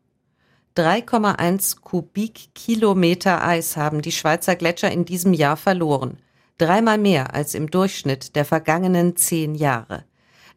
3,1 0.77 1.81
Kubikkilometer 1.81 3.43
Eis 3.43 3.75
haben 3.75 4.01
die 4.01 4.11
Schweizer 4.11 4.55
Gletscher 4.55 4.91
in 4.91 5.05
diesem 5.05 5.33
Jahr 5.33 5.57
verloren. 5.57 6.17
Dreimal 6.57 6.97
mehr 6.97 7.33
als 7.33 7.55
im 7.55 7.69
Durchschnitt 7.69 8.35
der 8.35 8.45
vergangenen 8.45 9.15
zehn 9.15 9.55
Jahre. 9.55 10.05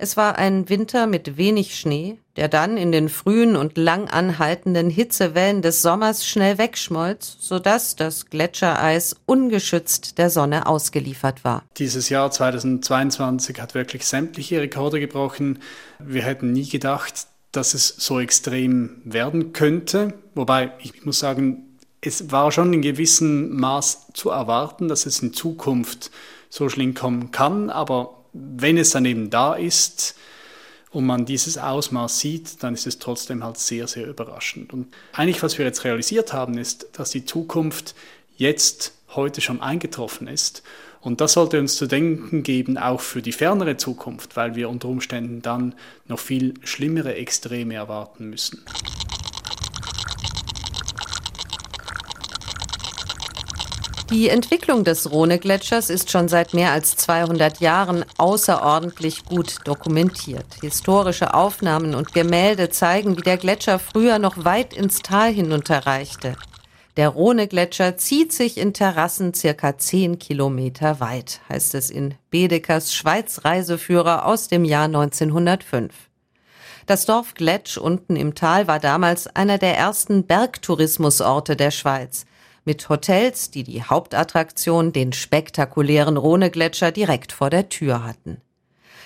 Es 0.03 0.17
war 0.17 0.37
ein 0.37 0.69
Winter 0.69 1.07
mit 1.07 1.37
wenig 1.37 1.79
Schnee, 1.79 2.19
der 2.35 2.49
dann 2.49 2.77
in 2.77 2.91
den 2.91 3.09
frühen 3.09 3.55
und 3.55 3.79
lang 3.79 4.09
anhaltenden 4.09 4.91
Hitzewellen 4.91 5.63
des 5.63 5.81
Sommers 5.81 6.27
schnell 6.27 6.59
wegschmolz, 6.59 7.37
sodass 7.39 7.95
das 7.95 8.27
Gletschereis 8.29 9.15
ungeschützt 9.27 10.19
der 10.19 10.29
Sonne 10.29 10.67
ausgeliefert 10.67 11.45
war. 11.45 11.63
Dieses 11.77 12.09
Jahr 12.09 12.33
2022 12.33 13.61
hat 13.61 13.77
wirklich 13.77 14.05
sämtliche 14.05 14.61
Rekorde 14.61 14.99
gebrochen. 14.99 15.61
Wir 16.01 16.25
hätten 16.25 16.51
nie 16.51 16.69
gedacht, 16.69 17.29
dass 17.53 17.73
es 17.73 17.87
so 17.87 18.19
extrem 18.19 19.03
werden 19.05 19.53
könnte. 19.53 20.15
Wobei, 20.35 20.73
ich 20.81 21.05
muss 21.05 21.21
sagen, 21.21 21.79
es 22.01 22.33
war 22.33 22.51
schon 22.51 22.73
in 22.73 22.83
gewissem 22.83 23.55
Maß 23.55 24.09
zu 24.15 24.31
erwarten, 24.31 24.89
dass 24.89 25.07
es 25.07 25.21
in 25.21 25.33
Zukunft 25.33 26.11
so 26.51 26.69
schlimm 26.69 26.95
kommen 26.95 27.31
kann, 27.31 27.71
aber 27.71 28.22
wenn 28.33 28.79
es 28.79 28.91
dann 28.91 29.05
eben 29.05 29.31
da 29.31 29.55
ist 29.55 30.17
und 30.91 31.07
man 31.07 31.25
dieses 31.25 31.59
Ausmaß 31.59 32.19
sieht, 32.19 32.63
dann 32.63 32.75
ist 32.75 32.87
es 32.87 32.99
trotzdem 32.99 33.45
halt 33.45 33.59
sehr, 33.59 33.87
sehr 33.87 34.07
überraschend. 34.07 34.73
Und 34.73 34.93
eigentlich, 35.13 35.43
was 35.43 35.59
wir 35.59 35.65
jetzt 35.65 35.85
realisiert 35.85 36.33
haben, 36.33 36.59
ist, 36.59 36.87
dass 36.93 37.11
die 37.11 37.25
Zukunft 37.25 37.95
jetzt 38.37 38.93
heute 39.15 39.41
schon 39.41 39.61
eingetroffen 39.61 40.27
ist. 40.27 40.63
Und 41.01 41.21
das 41.21 41.33
sollte 41.33 41.59
uns 41.59 41.77
zu 41.77 41.87
denken 41.87 42.43
geben, 42.43 42.79
auch 42.79 43.01
für 43.01 43.23
die 43.23 43.33
fernere 43.33 43.77
Zukunft, 43.77 44.37
weil 44.37 44.55
wir 44.55 44.69
unter 44.69 44.89
Umständen 44.89 45.43
dann 45.43 45.75
noch 46.07 46.21
viel 46.21 46.55
schlimmere 46.63 47.15
Extreme 47.15 47.75
erwarten 47.75 48.31
müssen. 48.31 48.65
Die 54.13 54.29
Entwicklung 54.29 54.85
des 54.85 55.11
Rhone-Gletschers 55.11 55.89
ist 55.89 56.11
schon 56.11 56.29
seit 56.29 56.53
mehr 56.53 56.71
als 56.71 56.97
200 56.97 57.61
Jahren 57.61 58.05
außerordentlich 58.19 59.25
gut 59.25 59.61
dokumentiert. 59.65 60.45
Historische 60.61 61.33
Aufnahmen 61.33 61.95
und 61.95 62.13
Gemälde 62.13 62.69
zeigen, 62.69 63.17
wie 63.17 63.23
der 63.23 63.39
Gletscher 63.39 63.79
früher 63.79 64.19
noch 64.19 64.45
weit 64.45 64.75
ins 64.75 64.99
Tal 64.99 65.33
hinunterreichte. 65.33 66.37
Der 66.99 67.09
Rhone-Gletscher 67.09 67.97
zieht 67.97 68.35
sich 68.35 68.59
in 68.59 68.75
Terrassen 68.75 69.33
circa 69.33 69.79
10 69.79 70.19
Kilometer 70.19 71.01
weit, 71.01 71.41
heißt 71.49 71.75
es 71.75 71.89
in 71.89 72.15
Bedekers 72.29 72.95
Schweiz-Reiseführer 72.95 74.27
aus 74.27 74.47
dem 74.47 74.67
Jahr 74.67 74.85
1905. 74.85 75.95
Das 76.85 77.07
Dorf 77.07 77.33
Gletsch 77.33 77.79
unten 77.79 78.17
im 78.17 78.35
Tal 78.35 78.67
war 78.67 78.79
damals 78.79 79.27
einer 79.27 79.57
der 79.57 79.79
ersten 79.79 80.27
Bergtourismusorte 80.27 81.57
der 81.57 81.71
Schweiz 81.71 82.27
mit 82.65 82.89
Hotels, 82.89 83.51
die 83.51 83.65
die 83.65 83.83
Hauptattraktion, 83.83 84.93
den 84.93 85.13
spektakulären 85.13 86.17
Rhone-Gletscher, 86.17 86.93
direkt 86.93 87.33
vor 87.33 87.51
der 87.51 87.69
Tür 87.69 88.05
hatten. 88.05 88.41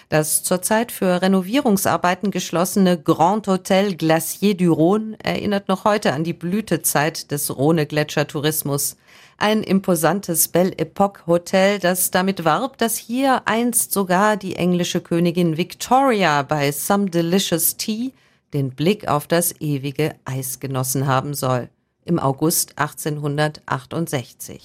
Das 0.08 0.44
zurzeit 0.44 0.92
für 0.92 1.20
Renovierungsarbeiten 1.20 2.30
geschlossene 2.30 3.00
Grand 3.00 3.48
Hotel 3.48 3.96
Glacier 3.96 4.56
du 4.56 4.72
Rhône 4.72 5.16
erinnert 5.20 5.66
noch 5.66 5.84
heute 5.84 6.12
an 6.12 6.22
die 6.22 6.32
Blütezeit 6.32 7.32
des 7.32 7.56
Rhone-Gletscher-Tourismus. 7.56 8.96
Ein 9.36 9.64
imposantes 9.64 10.48
Belle 10.48 10.78
Epoque 10.78 11.26
Hotel, 11.26 11.80
das 11.80 12.12
damit 12.12 12.44
warb, 12.44 12.78
dass 12.78 12.96
hier 12.96 13.42
einst 13.46 13.92
sogar 13.92 14.36
die 14.36 14.54
englische 14.54 15.00
Königin 15.00 15.56
Victoria 15.56 16.42
bei 16.42 16.70
Some 16.70 17.10
Delicious 17.10 17.76
Tea 17.76 18.12
den 18.54 18.70
Blick 18.70 19.08
auf 19.08 19.26
das 19.26 19.60
ewige 19.60 20.14
Eis 20.24 20.60
genossen 20.60 21.08
haben 21.08 21.34
soll 21.34 21.68
im 22.06 22.18
August 22.18 22.78
1868. 22.78 24.62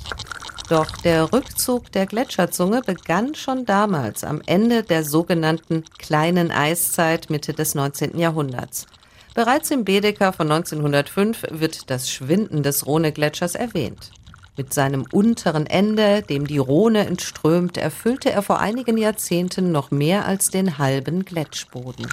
Doch 0.69 0.89
der 0.97 1.33
Rückzug 1.33 1.91
der 1.91 2.05
Gletscherzunge 2.05 2.81
begann 2.81 3.35
schon 3.35 3.65
damals 3.65 4.23
am 4.23 4.41
Ende 4.45 4.83
der 4.83 5.03
sogenannten 5.03 5.83
kleinen 5.97 6.49
Eiszeit 6.49 7.29
Mitte 7.29 7.53
des 7.53 7.75
19. 7.75 8.17
Jahrhunderts. 8.17 8.85
Bereits 9.33 9.69
im 9.71 9.83
Baedeker 9.83 10.31
von 10.31 10.51
1905 10.51 11.45
wird 11.51 11.89
das 11.89 12.09
Schwinden 12.09 12.63
des 12.63 12.85
Rhone-Gletschers 12.85 13.55
erwähnt. 13.55 14.11
Mit 14.57 14.73
seinem 14.73 15.05
unteren 15.11 15.65
Ende, 15.65 16.21
dem 16.21 16.45
die 16.45 16.57
Rhone 16.57 17.05
entströmt, 17.05 17.77
erfüllte 17.77 18.31
er 18.31 18.41
vor 18.41 18.59
einigen 18.59 18.97
Jahrzehnten 18.97 19.71
noch 19.71 19.91
mehr 19.91 20.25
als 20.25 20.51
den 20.51 20.77
halben 20.77 21.23
Gletschboden. 21.25 22.07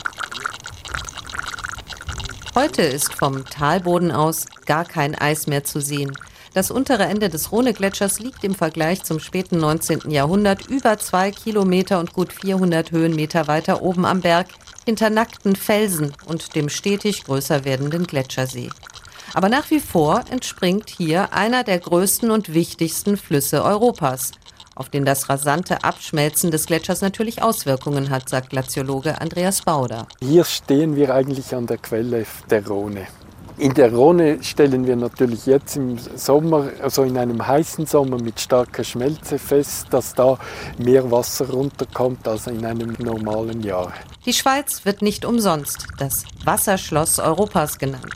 Heute 2.59 2.83
ist 2.83 3.15
vom 3.15 3.45
Talboden 3.45 4.11
aus 4.11 4.47
gar 4.67 4.85
kein 4.85 5.15
Eis 5.15 5.47
mehr 5.47 5.63
zu 5.63 5.81
sehen. 5.81 6.11
Das 6.55 6.73
untere 6.73 7.05
Ende 7.05 7.29
des 7.29 7.53
Rhone-Gletschers 7.53 8.19
liegt 8.19 8.43
im 8.43 8.57
Vergleich 8.57 9.05
zum 9.05 9.21
späten 9.21 9.59
19. 9.59 10.11
Jahrhundert 10.11 10.67
über 10.67 10.99
zwei 10.99 11.31
Kilometer 11.31 12.01
und 12.01 12.15
gut 12.15 12.33
400 12.33 12.91
Höhenmeter 12.91 13.47
weiter 13.47 13.81
oben 13.83 14.05
am 14.05 14.23
Berg 14.23 14.49
hinter 14.85 15.09
nackten 15.09 15.55
Felsen 15.55 16.13
und 16.27 16.57
dem 16.57 16.69
stetig 16.69 17.27
größer 17.27 17.65
werdenden 17.65 18.09
Gletschersee. 18.09 18.71
Aber 19.35 19.49
nach 19.49 19.71
wie 19.71 19.79
vor 19.79 20.25
entspringt 20.29 20.91
hier 20.91 21.33
einer 21.33 21.63
der 21.63 21.79
größten 21.79 22.33
und 22.33 22.55
wichtigsten 22.55 23.17
Flüsse 23.17 23.63
Europas 23.63 24.33
auf 24.79 24.89
den 24.89 25.05
das 25.05 25.29
rasante 25.29 25.83
Abschmelzen 25.83 26.51
des 26.51 26.67
Gletschers 26.67 27.01
natürlich 27.01 27.43
Auswirkungen 27.43 28.11
hat, 28.11 28.29
sagt 28.29 28.51
Glaziologe 28.51 29.21
Andreas 29.21 29.63
Bauder. 29.63 30.07
Hier 30.21 30.45
stehen 30.45 30.95
wir 30.95 31.13
eigentlich 31.13 31.55
an 31.55 31.67
der 31.67 31.79
Quelle 31.79 32.25
der 32.49 32.67
Rhone. 32.67 33.07
In 33.59 33.75
der 33.75 33.93
Rhone 33.93 34.41
stellen 34.45 34.87
wir 34.87 34.95
natürlich 34.95 35.47
jetzt 35.47 35.77
im 35.77 35.99
Sommer, 35.99 36.69
also 36.81 37.03
in 37.03 37.19
einem 37.19 37.45
heißen 37.45 37.87
Sommer 37.87 38.23
mit 38.23 38.39
starker 38.39 38.85
Schmelze 38.85 39.37
fest, 39.37 39.89
dass 39.91 40.15
da 40.15 40.39
mehr 40.79 41.11
Wasser 41.11 41.51
runterkommt 41.51 42.29
als 42.29 42.47
in 42.47 42.65
einem 42.65 42.95
normalen 43.01 43.61
Jahr. 43.65 43.93
Die 44.27 44.33
Schweiz 44.33 44.85
wird 44.85 45.03
nicht 45.03 45.25
umsonst 45.25 45.89
das 45.99 46.23
Wasserschloss 46.45 47.19
Europas 47.19 47.79
genannt. 47.79 48.15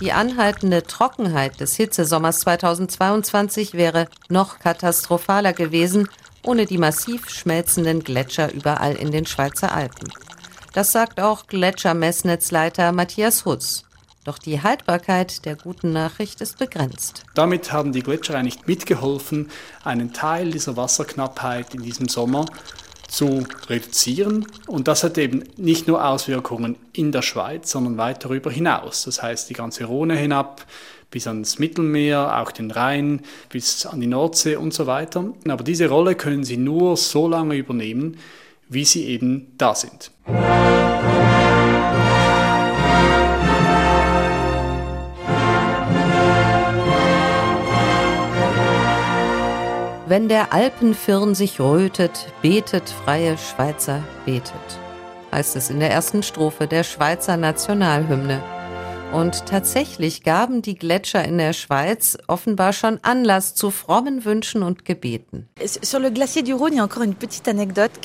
Die 0.00 0.12
anhaltende 0.12 0.82
Trockenheit 0.82 1.60
des 1.60 1.76
Hitzesommers 1.76 2.40
2022 2.40 3.74
wäre 3.74 4.08
noch 4.30 4.58
katastrophaler 4.58 5.52
gewesen, 5.52 6.08
ohne 6.42 6.64
die 6.64 6.78
massiv 6.78 7.28
schmelzenden 7.28 8.02
Gletscher 8.02 8.50
überall 8.50 8.94
in 8.94 9.10
den 9.10 9.26
Schweizer 9.26 9.72
Alpen. 9.72 10.10
Das 10.72 10.92
sagt 10.92 11.20
auch 11.20 11.46
Gletschermessnetzleiter 11.48 12.92
Matthias 12.92 13.44
Hutz. 13.44 13.84
Doch 14.24 14.38
die 14.38 14.62
Haltbarkeit 14.62 15.44
der 15.44 15.56
guten 15.56 15.92
Nachricht 15.92 16.40
ist 16.40 16.58
begrenzt. 16.58 17.24
Damit 17.34 17.72
haben 17.72 17.92
die 17.92 18.02
Gletscher 18.02 18.36
eigentlich 18.36 18.66
mitgeholfen, 18.66 19.50
einen 19.84 20.14
Teil 20.14 20.50
dieser 20.50 20.76
Wasserknappheit 20.76 21.74
in 21.74 21.82
diesem 21.82 22.08
Sommer 22.08 22.46
zu 23.10 23.44
reduzieren. 23.68 24.46
Und 24.66 24.88
das 24.88 25.04
hat 25.04 25.18
eben 25.18 25.44
nicht 25.56 25.88
nur 25.88 26.04
Auswirkungen 26.04 26.76
in 26.92 27.12
der 27.12 27.22
Schweiz, 27.22 27.70
sondern 27.70 27.98
weit 27.98 28.24
darüber 28.24 28.50
hinaus. 28.50 29.04
Das 29.04 29.22
heißt, 29.22 29.50
die 29.50 29.54
ganze 29.54 29.84
Rhone 29.84 30.16
hinab 30.16 30.64
bis 31.10 31.26
ans 31.26 31.58
Mittelmeer, 31.58 32.38
auch 32.40 32.52
den 32.52 32.70
Rhein, 32.70 33.22
bis 33.48 33.84
an 33.84 34.00
die 34.00 34.06
Nordsee 34.06 34.56
und 34.56 34.72
so 34.72 34.86
weiter. 34.86 35.24
Aber 35.48 35.64
diese 35.64 35.88
Rolle 35.88 36.14
können 36.14 36.44
sie 36.44 36.56
nur 36.56 36.96
so 36.96 37.28
lange 37.28 37.56
übernehmen, 37.56 38.16
wie 38.68 38.84
sie 38.84 39.06
eben 39.06 39.52
da 39.58 39.74
sind. 39.74 40.12
Wenn 50.10 50.28
der 50.28 50.52
Alpenfirn 50.52 51.36
sich 51.36 51.60
rötet, 51.60 52.32
betet 52.42 52.90
freie 52.90 53.38
Schweizer, 53.38 54.02
betet, 54.26 54.50
heißt 55.30 55.54
es 55.54 55.70
in 55.70 55.78
der 55.78 55.92
ersten 55.92 56.24
Strophe 56.24 56.66
der 56.66 56.82
Schweizer 56.82 57.36
Nationalhymne. 57.36 58.42
Und 59.12 59.46
tatsächlich 59.46 60.22
gaben 60.22 60.62
die 60.62 60.76
Gletscher 60.76 61.24
in 61.24 61.36
der 61.36 61.52
Schweiz 61.52 62.16
offenbar 62.28 62.72
schon 62.72 63.00
Anlass 63.02 63.56
zu 63.56 63.72
frommen 63.72 64.24
Wünschen 64.24 64.62
und 64.62 64.84
Gebeten. 64.84 65.48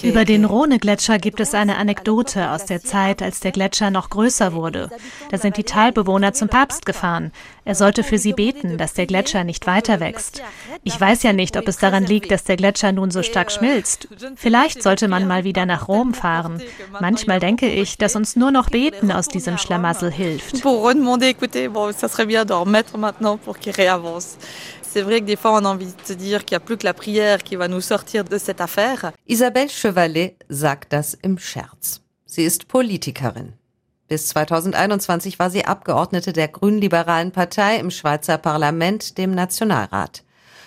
Über 0.03 0.25
den 0.25 0.45
Rhone-Gletscher 0.45 1.19
gibt 1.19 1.39
es 1.39 1.53
eine 1.53 1.77
Anekdote 1.77 2.49
aus 2.49 2.65
der 2.65 2.81
Zeit, 2.81 3.21
als 3.21 3.39
der 3.39 3.51
Gletscher 3.51 3.91
noch 3.91 4.09
größer 4.09 4.53
wurde. 4.53 4.89
Da 5.29 5.37
sind 5.37 5.57
die 5.57 5.63
Talbewohner 5.63 6.33
zum 6.33 6.49
Papst 6.49 6.87
gefahren. 6.87 7.31
Er 7.65 7.75
sollte 7.75 8.03
für 8.03 8.17
sie 8.17 8.33
beten, 8.33 8.77
dass 8.77 8.93
der 8.93 9.05
Gletscher 9.05 9.43
nicht 9.43 9.67
weiter 9.67 9.99
wächst. 9.99 10.41
Ich 10.83 10.99
weiß 10.99 11.21
ja 11.23 11.33
nicht, 11.33 11.55
ob 11.57 11.67
es 11.67 11.77
daran 11.77 12.05
liegt, 12.05 12.31
dass 12.31 12.43
der 12.43 12.57
Gletscher 12.57 12.91
nun 12.91 13.11
so 13.11 13.21
stark 13.21 13.51
schmilzt. 13.51 14.07
Vielleicht 14.35 14.81
sollte 14.81 15.07
man 15.07 15.27
mal 15.27 15.43
wieder 15.43 15.65
nach 15.67 15.87
Rom 15.87 16.15
fahren. 16.15 16.61
Manchmal 16.99 17.39
denke 17.39 17.67
ich, 17.67 17.97
dass 17.97 18.15
uns 18.15 18.35
nur 18.35 18.51
noch 18.51 18.69
Beten 18.69 19.11
aus 19.11 19.27
diesem 19.27 19.57
Schlamassel 19.57 20.11
hilft 20.11 20.63
demander, 20.95 21.27
écoutez, 21.27 21.67
bon, 21.67 21.91
ça 21.93 22.07
serait 22.07 22.25
bien 22.25 22.45
d'en 22.45 22.61
remettre 22.61 22.97
maintenant 22.97 23.37
pour 23.37 23.57
qu'il 23.57 23.73
réavance. 23.73 24.37
C'est 24.81 25.01
vrai 25.01 25.19
que 25.19 25.25
des 25.25 25.35
fois, 25.35 25.53
on 25.53 25.65
a 25.65 25.69
envie 25.69 25.85
de 25.87 26.05
se 26.05 26.13
dire 26.13 26.45
qu'il 26.45 26.55
n'y 26.55 26.63
a 26.63 26.65
plus 26.65 26.77
que 26.77 26.85
la 26.85 26.93
prière 26.93 27.43
qui 27.43 27.55
va 27.55 27.67
nous 27.67 27.81
sortir 27.81 28.23
de 28.23 28.37
cette 28.37 28.61
affaire. 28.61 29.11
Isabelle 29.27 29.69
Chevalet 29.69 30.37
sagt 30.49 30.93
das 30.93 31.17
im 31.21 31.37
Scherz. 31.37 32.01
Sie 32.25 32.43
ist 32.43 32.67
Politikerin. 32.67 33.53
Bis 34.07 34.27
2021 34.27 35.39
war 35.39 35.49
sie 35.49 35.65
Abgeordnete 35.65 36.31
der 36.31 36.47
grünliberalen 36.47 37.31
Partei 37.31 37.77
im 37.77 37.91
Schweizer 37.91 38.37
Parlament, 38.37 39.17
dem 39.17 39.31
Nationalrat. 39.31 40.23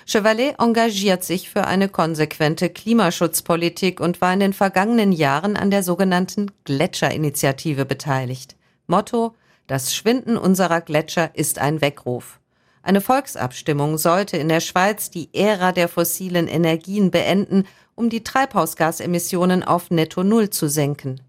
Chevalet 0.06 0.54
engagiert 0.58 1.22
sich 1.22 1.50
für 1.50 1.66
eine 1.66 1.88
konsequente 1.88 2.70
Klimaschutzpolitik 2.70 4.00
und 4.00 4.20
war 4.20 4.32
in 4.32 4.40
den 4.40 4.52
vergangenen 4.54 5.12
Jahren 5.12 5.56
an 5.56 5.70
der 5.70 5.82
sogenannten 5.82 6.50
Gletscherinitiative 6.64 7.84
beteiligt. 7.84 8.56
Motto 8.86 9.34
das 9.68 9.94
Schwinden 9.94 10.36
unserer 10.36 10.80
Gletscher 10.80 11.30
ist 11.34 11.60
ein 11.60 11.80
Weckruf. 11.80 12.40
Eine 12.82 13.00
Volksabstimmung 13.00 13.98
sollte 13.98 14.38
in 14.38 14.48
der 14.48 14.60
Schweiz 14.60 15.10
die 15.10 15.28
Ära 15.34 15.72
der 15.72 15.88
fossilen 15.88 16.48
Energien 16.48 17.10
beenden, 17.10 17.64
um 17.94 18.08
die 18.08 18.24
Treibhausgasemissionen 18.24 19.62
auf 19.62 19.90
Netto 19.90 20.24
Null 20.24 20.50
zu 20.50 20.68
senken. 20.68 21.20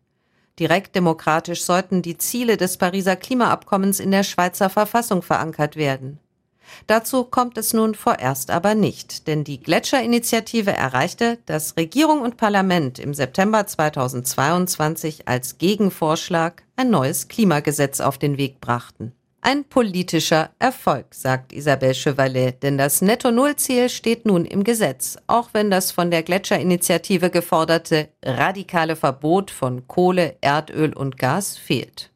Direkt 0.58 0.96
demokratisch 0.96 1.64
sollten 1.64 2.02
die 2.02 2.18
Ziele 2.18 2.56
des 2.56 2.78
Pariser 2.78 3.16
Klimaabkommens 3.16 4.00
in 4.00 4.12
der 4.12 4.24
Schweizer 4.24 4.70
Verfassung 4.70 5.22
verankert 5.22 5.76
werden. 5.76 6.20
Dazu 6.88 7.24
kommt 7.24 7.58
es 7.58 7.74
nun 7.74 7.96
vorerst 7.96 8.52
aber 8.52 8.76
nicht, 8.76 9.28
denn 9.28 9.44
die 9.44 9.60
Gletscherinitiative 9.60 10.72
erreichte, 10.72 11.40
dass 11.46 11.78
Regierung 11.78 12.22
und 12.22 12.38
Parlament 12.38 13.00
im 13.00 13.14
September 13.14 13.66
2022 13.66 15.28
als 15.28 15.58
Gegenvorschlag 15.58 16.64
ein 16.80 16.90
neues 16.90 17.28
Klimagesetz 17.28 18.00
auf 18.00 18.18
den 18.18 18.38
Weg 18.38 18.62
brachten. 18.62 19.12
Ein 19.42 19.66
politischer 19.66 20.50
Erfolg, 20.60 21.08
sagt 21.12 21.52
Isabelle 21.54 21.94
Chevalet, 21.94 22.62
denn 22.64 22.78
das 22.78 23.02
Netto-Null-Ziel 23.02 23.90
steht 23.90 24.26
nun 24.26 24.46
im 24.46 24.64
Gesetz, 24.64 25.18
auch 25.28 25.50
wenn 25.54 25.70
das 25.72 25.92
von 25.92 26.10
der 26.10 26.24
Gletscherinitiative 26.24 27.30
geforderte 27.30 28.10
radikale 28.24 28.96
Verbot 28.96 29.52
von 29.52 29.88
Kohle, 29.88 30.36
Erdöl 30.42 30.94
und 30.94 31.18
Gas 31.18 31.58
fehlt. 31.58 32.12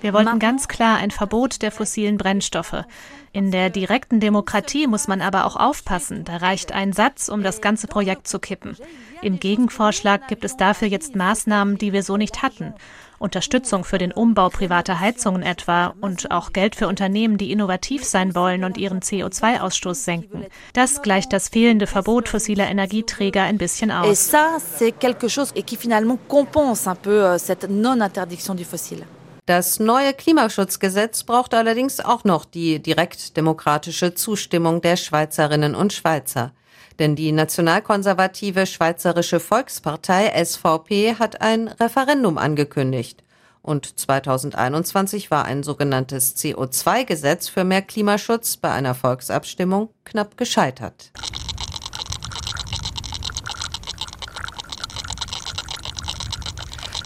Wir 0.00 0.12
wollten 0.12 0.38
ganz 0.38 0.68
klar 0.68 0.98
ein 0.98 1.10
Verbot 1.10 1.62
der 1.62 1.72
fossilen 1.72 2.18
Brennstoffe. 2.18 2.84
In 3.32 3.50
der 3.50 3.70
direkten 3.70 4.20
Demokratie 4.20 4.86
muss 4.86 5.06
man 5.06 5.20
aber 5.20 5.44
auch 5.44 5.56
aufpassen. 5.56 6.24
Da 6.24 6.38
reicht 6.38 6.72
ein 6.72 6.92
Satz, 6.92 7.28
um 7.28 7.42
das 7.42 7.60
ganze 7.60 7.86
Projekt 7.86 8.26
zu 8.26 8.38
kippen. 8.38 8.76
Im 9.20 9.38
Gegenvorschlag 9.38 10.28
gibt 10.28 10.44
es 10.44 10.56
dafür 10.56 10.88
jetzt 10.88 11.14
Maßnahmen, 11.14 11.76
die 11.76 11.92
wir 11.92 12.02
so 12.02 12.16
nicht 12.16 12.42
hatten. 12.42 12.72
Unterstützung 13.18 13.84
für 13.84 13.98
den 13.98 14.12
Umbau 14.12 14.48
privater 14.48 15.00
Heizungen 15.00 15.42
etwa 15.42 15.94
und 16.00 16.30
auch 16.30 16.52
Geld 16.52 16.76
für 16.76 16.86
Unternehmen, 16.86 17.36
die 17.36 17.50
innovativ 17.50 18.04
sein 18.04 18.34
wollen 18.34 18.64
und 18.64 18.78
ihren 18.78 19.00
CO2-Ausstoß 19.00 19.94
senken. 19.94 20.46
Das 20.72 21.02
gleicht 21.02 21.32
das 21.32 21.48
fehlende 21.48 21.88
Verbot 21.88 22.28
fossiler 22.28 22.68
Energieträger 22.68 23.42
ein 23.42 23.58
bisschen 23.58 23.90
aus. 23.90 24.06
Et 24.06 24.34
ça, 24.34 24.58
c'est 24.78 24.92
quelque 24.92 25.28
chose 25.28 25.52
qui 25.52 25.76
finalement 25.76 26.18
compense 26.28 26.86
un 26.86 26.94
peu 26.94 27.24
euh, 27.24 27.38
cette 27.38 27.68
non-interdiction 27.68 28.54
du 28.54 28.64
fossile. 28.64 29.04
Das 29.48 29.80
neue 29.80 30.12
Klimaschutzgesetz 30.12 31.24
braucht 31.24 31.54
allerdings 31.54 32.00
auch 32.00 32.22
noch 32.22 32.44
die 32.44 32.82
direktdemokratische 32.82 34.12
Zustimmung 34.12 34.82
der 34.82 34.98
Schweizerinnen 34.98 35.74
und 35.74 35.94
Schweizer. 35.94 36.52
Denn 36.98 37.16
die 37.16 37.32
nationalkonservative 37.32 38.66
Schweizerische 38.66 39.40
Volkspartei 39.40 40.30
SVP 40.44 41.14
hat 41.18 41.40
ein 41.40 41.68
Referendum 41.68 42.36
angekündigt. 42.36 43.24
Und 43.62 43.98
2021 43.98 45.30
war 45.30 45.46
ein 45.46 45.62
sogenanntes 45.62 46.36
CO2-Gesetz 46.36 47.48
für 47.48 47.64
mehr 47.64 47.80
Klimaschutz 47.80 48.58
bei 48.58 48.70
einer 48.70 48.94
Volksabstimmung 48.94 49.88
knapp 50.04 50.36
gescheitert. 50.36 51.10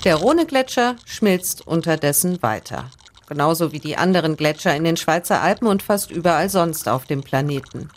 Der 0.04 0.16
Rhone-Gletscher 0.16 0.96
schmilzt 1.04 1.64
unterdessen 1.64 2.42
weiter. 2.42 2.90
Genauso 3.28 3.70
wie 3.70 3.78
die 3.78 3.96
anderen 3.96 4.36
Gletscher 4.36 4.74
in 4.74 4.82
den 4.82 4.96
Schweizer 4.96 5.40
Alpen 5.40 5.68
und 5.68 5.80
fast 5.80 6.10
überall 6.10 6.50
sonst 6.50 6.88
auf 6.88 7.04
dem 7.04 7.22
Planeten. 7.22 7.88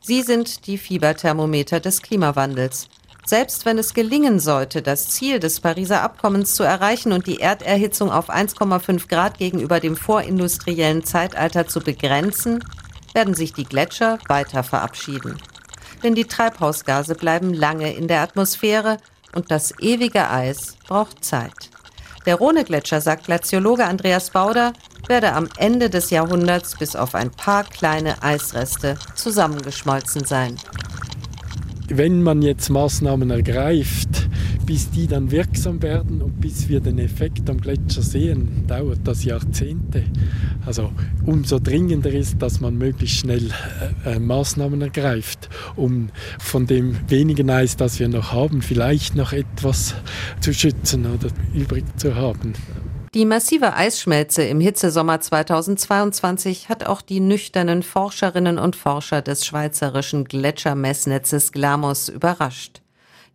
Sie 0.00 0.22
sind 0.22 0.66
die 0.66 0.78
Fieberthermometer 0.78 1.78
des 1.78 2.00
Klimawandels. 2.00 2.88
Selbst 3.26 3.66
wenn 3.66 3.76
es 3.76 3.92
gelingen 3.92 4.40
sollte, 4.40 4.80
das 4.80 5.10
Ziel 5.10 5.38
des 5.38 5.60
Pariser 5.60 6.00
Abkommens 6.00 6.54
zu 6.54 6.62
erreichen 6.62 7.12
und 7.12 7.26
die 7.26 7.40
Erderhitzung 7.40 8.10
auf 8.10 8.30
1,5 8.30 9.06
Grad 9.08 9.36
gegenüber 9.36 9.80
dem 9.80 9.96
vorindustriellen 9.96 11.04
Zeitalter 11.04 11.68
zu 11.68 11.80
begrenzen, 11.80 12.64
werden 13.12 13.34
sich 13.34 13.52
die 13.52 13.64
Gletscher 13.64 14.18
weiter 14.28 14.62
verabschieden. 14.62 15.36
Denn 16.02 16.14
die 16.14 16.24
Treibhausgase 16.24 17.14
bleiben 17.14 17.52
lange 17.52 17.92
in 17.92 18.08
der 18.08 18.22
Atmosphäre 18.22 18.96
und 19.34 19.50
das 19.50 19.72
ewige 19.80 20.28
Eis 20.28 20.76
braucht 20.86 21.24
Zeit. 21.24 21.70
Der 22.26 22.36
Rhone-Gletscher, 22.36 23.00
sagt 23.00 23.24
Glaziologe 23.24 23.84
Andreas 23.86 24.30
Bauder, 24.30 24.72
werde 25.08 25.32
am 25.32 25.48
Ende 25.56 25.88
des 25.88 26.10
Jahrhunderts 26.10 26.76
bis 26.78 26.94
auf 26.94 27.14
ein 27.14 27.30
paar 27.30 27.64
kleine 27.64 28.22
Eisreste 28.22 28.96
zusammengeschmolzen 29.14 30.24
sein. 30.24 30.56
Wenn 31.88 32.22
man 32.22 32.42
jetzt 32.42 32.68
Maßnahmen 32.68 33.30
ergreift, 33.30 34.28
bis 34.70 34.88
die 34.88 35.08
dann 35.08 35.32
wirksam 35.32 35.82
werden 35.82 36.22
und 36.22 36.40
bis 36.40 36.68
wir 36.68 36.78
den 36.78 37.00
Effekt 37.00 37.50
am 37.50 37.60
Gletscher 37.60 38.02
sehen, 38.02 38.68
dauert 38.68 39.00
das 39.02 39.24
Jahrzehnte. 39.24 40.04
Also 40.64 40.92
umso 41.26 41.58
dringender 41.58 42.12
ist, 42.12 42.40
dass 42.40 42.60
man 42.60 42.78
möglichst 42.78 43.16
schnell 43.16 43.50
äh, 44.04 44.12
äh 44.12 44.18
Maßnahmen 44.20 44.80
ergreift, 44.80 45.48
um 45.74 46.10
von 46.38 46.68
dem 46.68 46.96
wenigen 47.10 47.50
Eis, 47.50 47.76
das 47.76 47.98
wir 47.98 48.06
noch 48.06 48.30
haben, 48.30 48.62
vielleicht 48.62 49.16
noch 49.16 49.32
etwas 49.32 49.96
zu 50.38 50.54
schützen 50.54 51.04
oder 51.04 51.32
übrig 51.52 51.84
zu 51.96 52.14
haben. 52.14 52.52
Die 53.12 53.24
massive 53.24 53.74
Eisschmelze 53.74 54.44
im 54.44 54.60
Hitzesommer 54.60 55.18
2022 55.18 56.68
hat 56.68 56.86
auch 56.86 57.02
die 57.02 57.18
nüchternen 57.18 57.82
Forscherinnen 57.82 58.56
und 58.60 58.76
Forscher 58.76 59.20
des 59.20 59.44
schweizerischen 59.44 60.26
Gletschermessnetzes 60.26 61.50
Glamos 61.50 62.08
überrascht. 62.08 62.79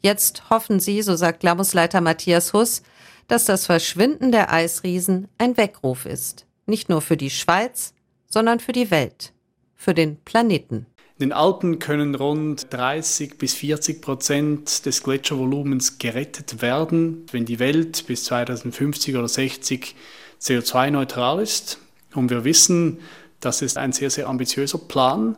Jetzt 0.06 0.52
hoffen 0.52 0.80
sie, 0.80 1.02
so 1.02 1.15
sagt 1.15 1.39
Glamos-Leiter 1.39 2.00
Matthias 2.00 2.54
Huss, 2.54 2.84
dass 3.28 3.46
das 3.46 3.65
Verschwinden 3.65 4.32
der 4.32 4.54
Eisriesen 4.54 5.28
ein 5.39 5.58
Weckruf 5.58 6.06
ist. 6.06 6.46
Nicht 6.68 6.89
nur 6.89 7.02
für 7.02 7.18
die 7.18 7.32
Schweiz, 7.32 7.96
sondern 8.28 8.60
für 8.60 8.72
die 8.72 8.91
Welt, 8.91 9.34
für 9.74 9.96
den 9.96 10.18
Planeten. 10.18 10.86
In 11.18 11.30
den 11.30 11.32
Alpen 11.32 11.80
können 11.80 12.13
rund 12.13 12.72
30 12.72 13.39
bis 13.39 13.56
40 13.56 14.04
Prozent 14.04 14.86
des 14.86 15.02
Gletschervolumens 15.02 15.98
gerettet 15.98 16.62
werden, 16.62 17.26
wenn 17.32 17.46
die 17.46 17.58
Welt 17.58 18.06
bis 18.06 18.26
2050 18.26 19.15
oder 19.15 19.28
60 19.28 19.96
CO2-neutral 20.39 21.41
ist. 21.41 21.80
Und 22.13 22.30
wir 22.30 22.44
wissen, 22.44 23.00
das 23.39 23.63
ist 23.63 23.76
ein 23.76 23.91
sehr, 23.91 24.12
sehr 24.12 24.30
ambitiöser 24.30 24.78
Plan. 24.78 25.36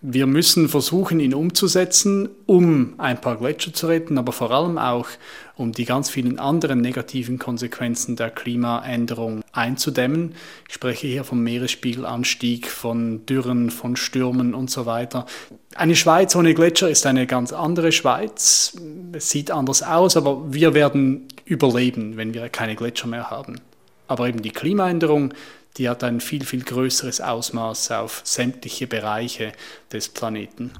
Wir 0.00 0.28
müssen 0.28 0.68
versuchen, 0.68 1.18
ihn 1.18 1.34
umzusetzen, 1.34 2.28
um 2.46 2.94
ein 2.98 3.20
paar 3.20 3.36
Gletscher 3.36 3.72
zu 3.72 3.88
retten, 3.88 4.16
aber 4.16 4.30
vor 4.30 4.52
allem 4.52 4.78
auch, 4.78 5.08
um 5.56 5.72
die 5.72 5.86
ganz 5.86 6.08
vielen 6.08 6.38
anderen 6.38 6.80
negativen 6.80 7.40
Konsequenzen 7.40 8.14
der 8.14 8.30
Klimaänderung 8.30 9.42
einzudämmen. 9.50 10.36
Ich 10.68 10.74
spreche 10.74 11.08
hier 11.08 11.24
vom 11.24 11.42
Meeresspiegelanstieg, 11.42 12.68
von 12.68 13.26
Dürren, 13.26 13.70
von 13.70 13.96
Stürmen 13.96 14.54
und 14.54 14.70
so 14.70 14.86
weiter. 14.86 15.26
Eine 15.74 15.96
Schweiz 15.96 16.36
ohne 16.36 16.54
Gletscher 16.54 16.88
ist 16.88 17.04
eine 17.04 17.26
ganz 17.26 17.52
andere 17.52 17.90
Schweiz. 17.90 18.76
Es 19.10 19.30
sieht 19.30 19.50
anders 19.50 19.82
aus, 19.82 20.16
aber 20.16 20.52
wir 20.52 20.74
werden 20.74 21.26
überleben, 21.44 22.16
wenn 22.16 22.34
wir 22.34 22.48
keine 22.50 22.76
Gletscher 22.76 23.08
mehr 23.08 23.30
haben. 23.30 23.60
Aber 24.06 24.28
eben 24.28 24.42
die 24.42 24.50
Klimaänderung, 24.50 25.34
die 25.78 25.88
hat 25.88 26.04
ein 26.04 26.20
viel, 26.20 26.44
viel 26.44 26.62
größeres 26.62 27.20
Ausmaß 27.20 27.92
auf 27.92 28.20
sämtliche 28.24 28.86
Bereiche 28.86 29.52
des 29.92 30.08
Planeten. 30.08 30.72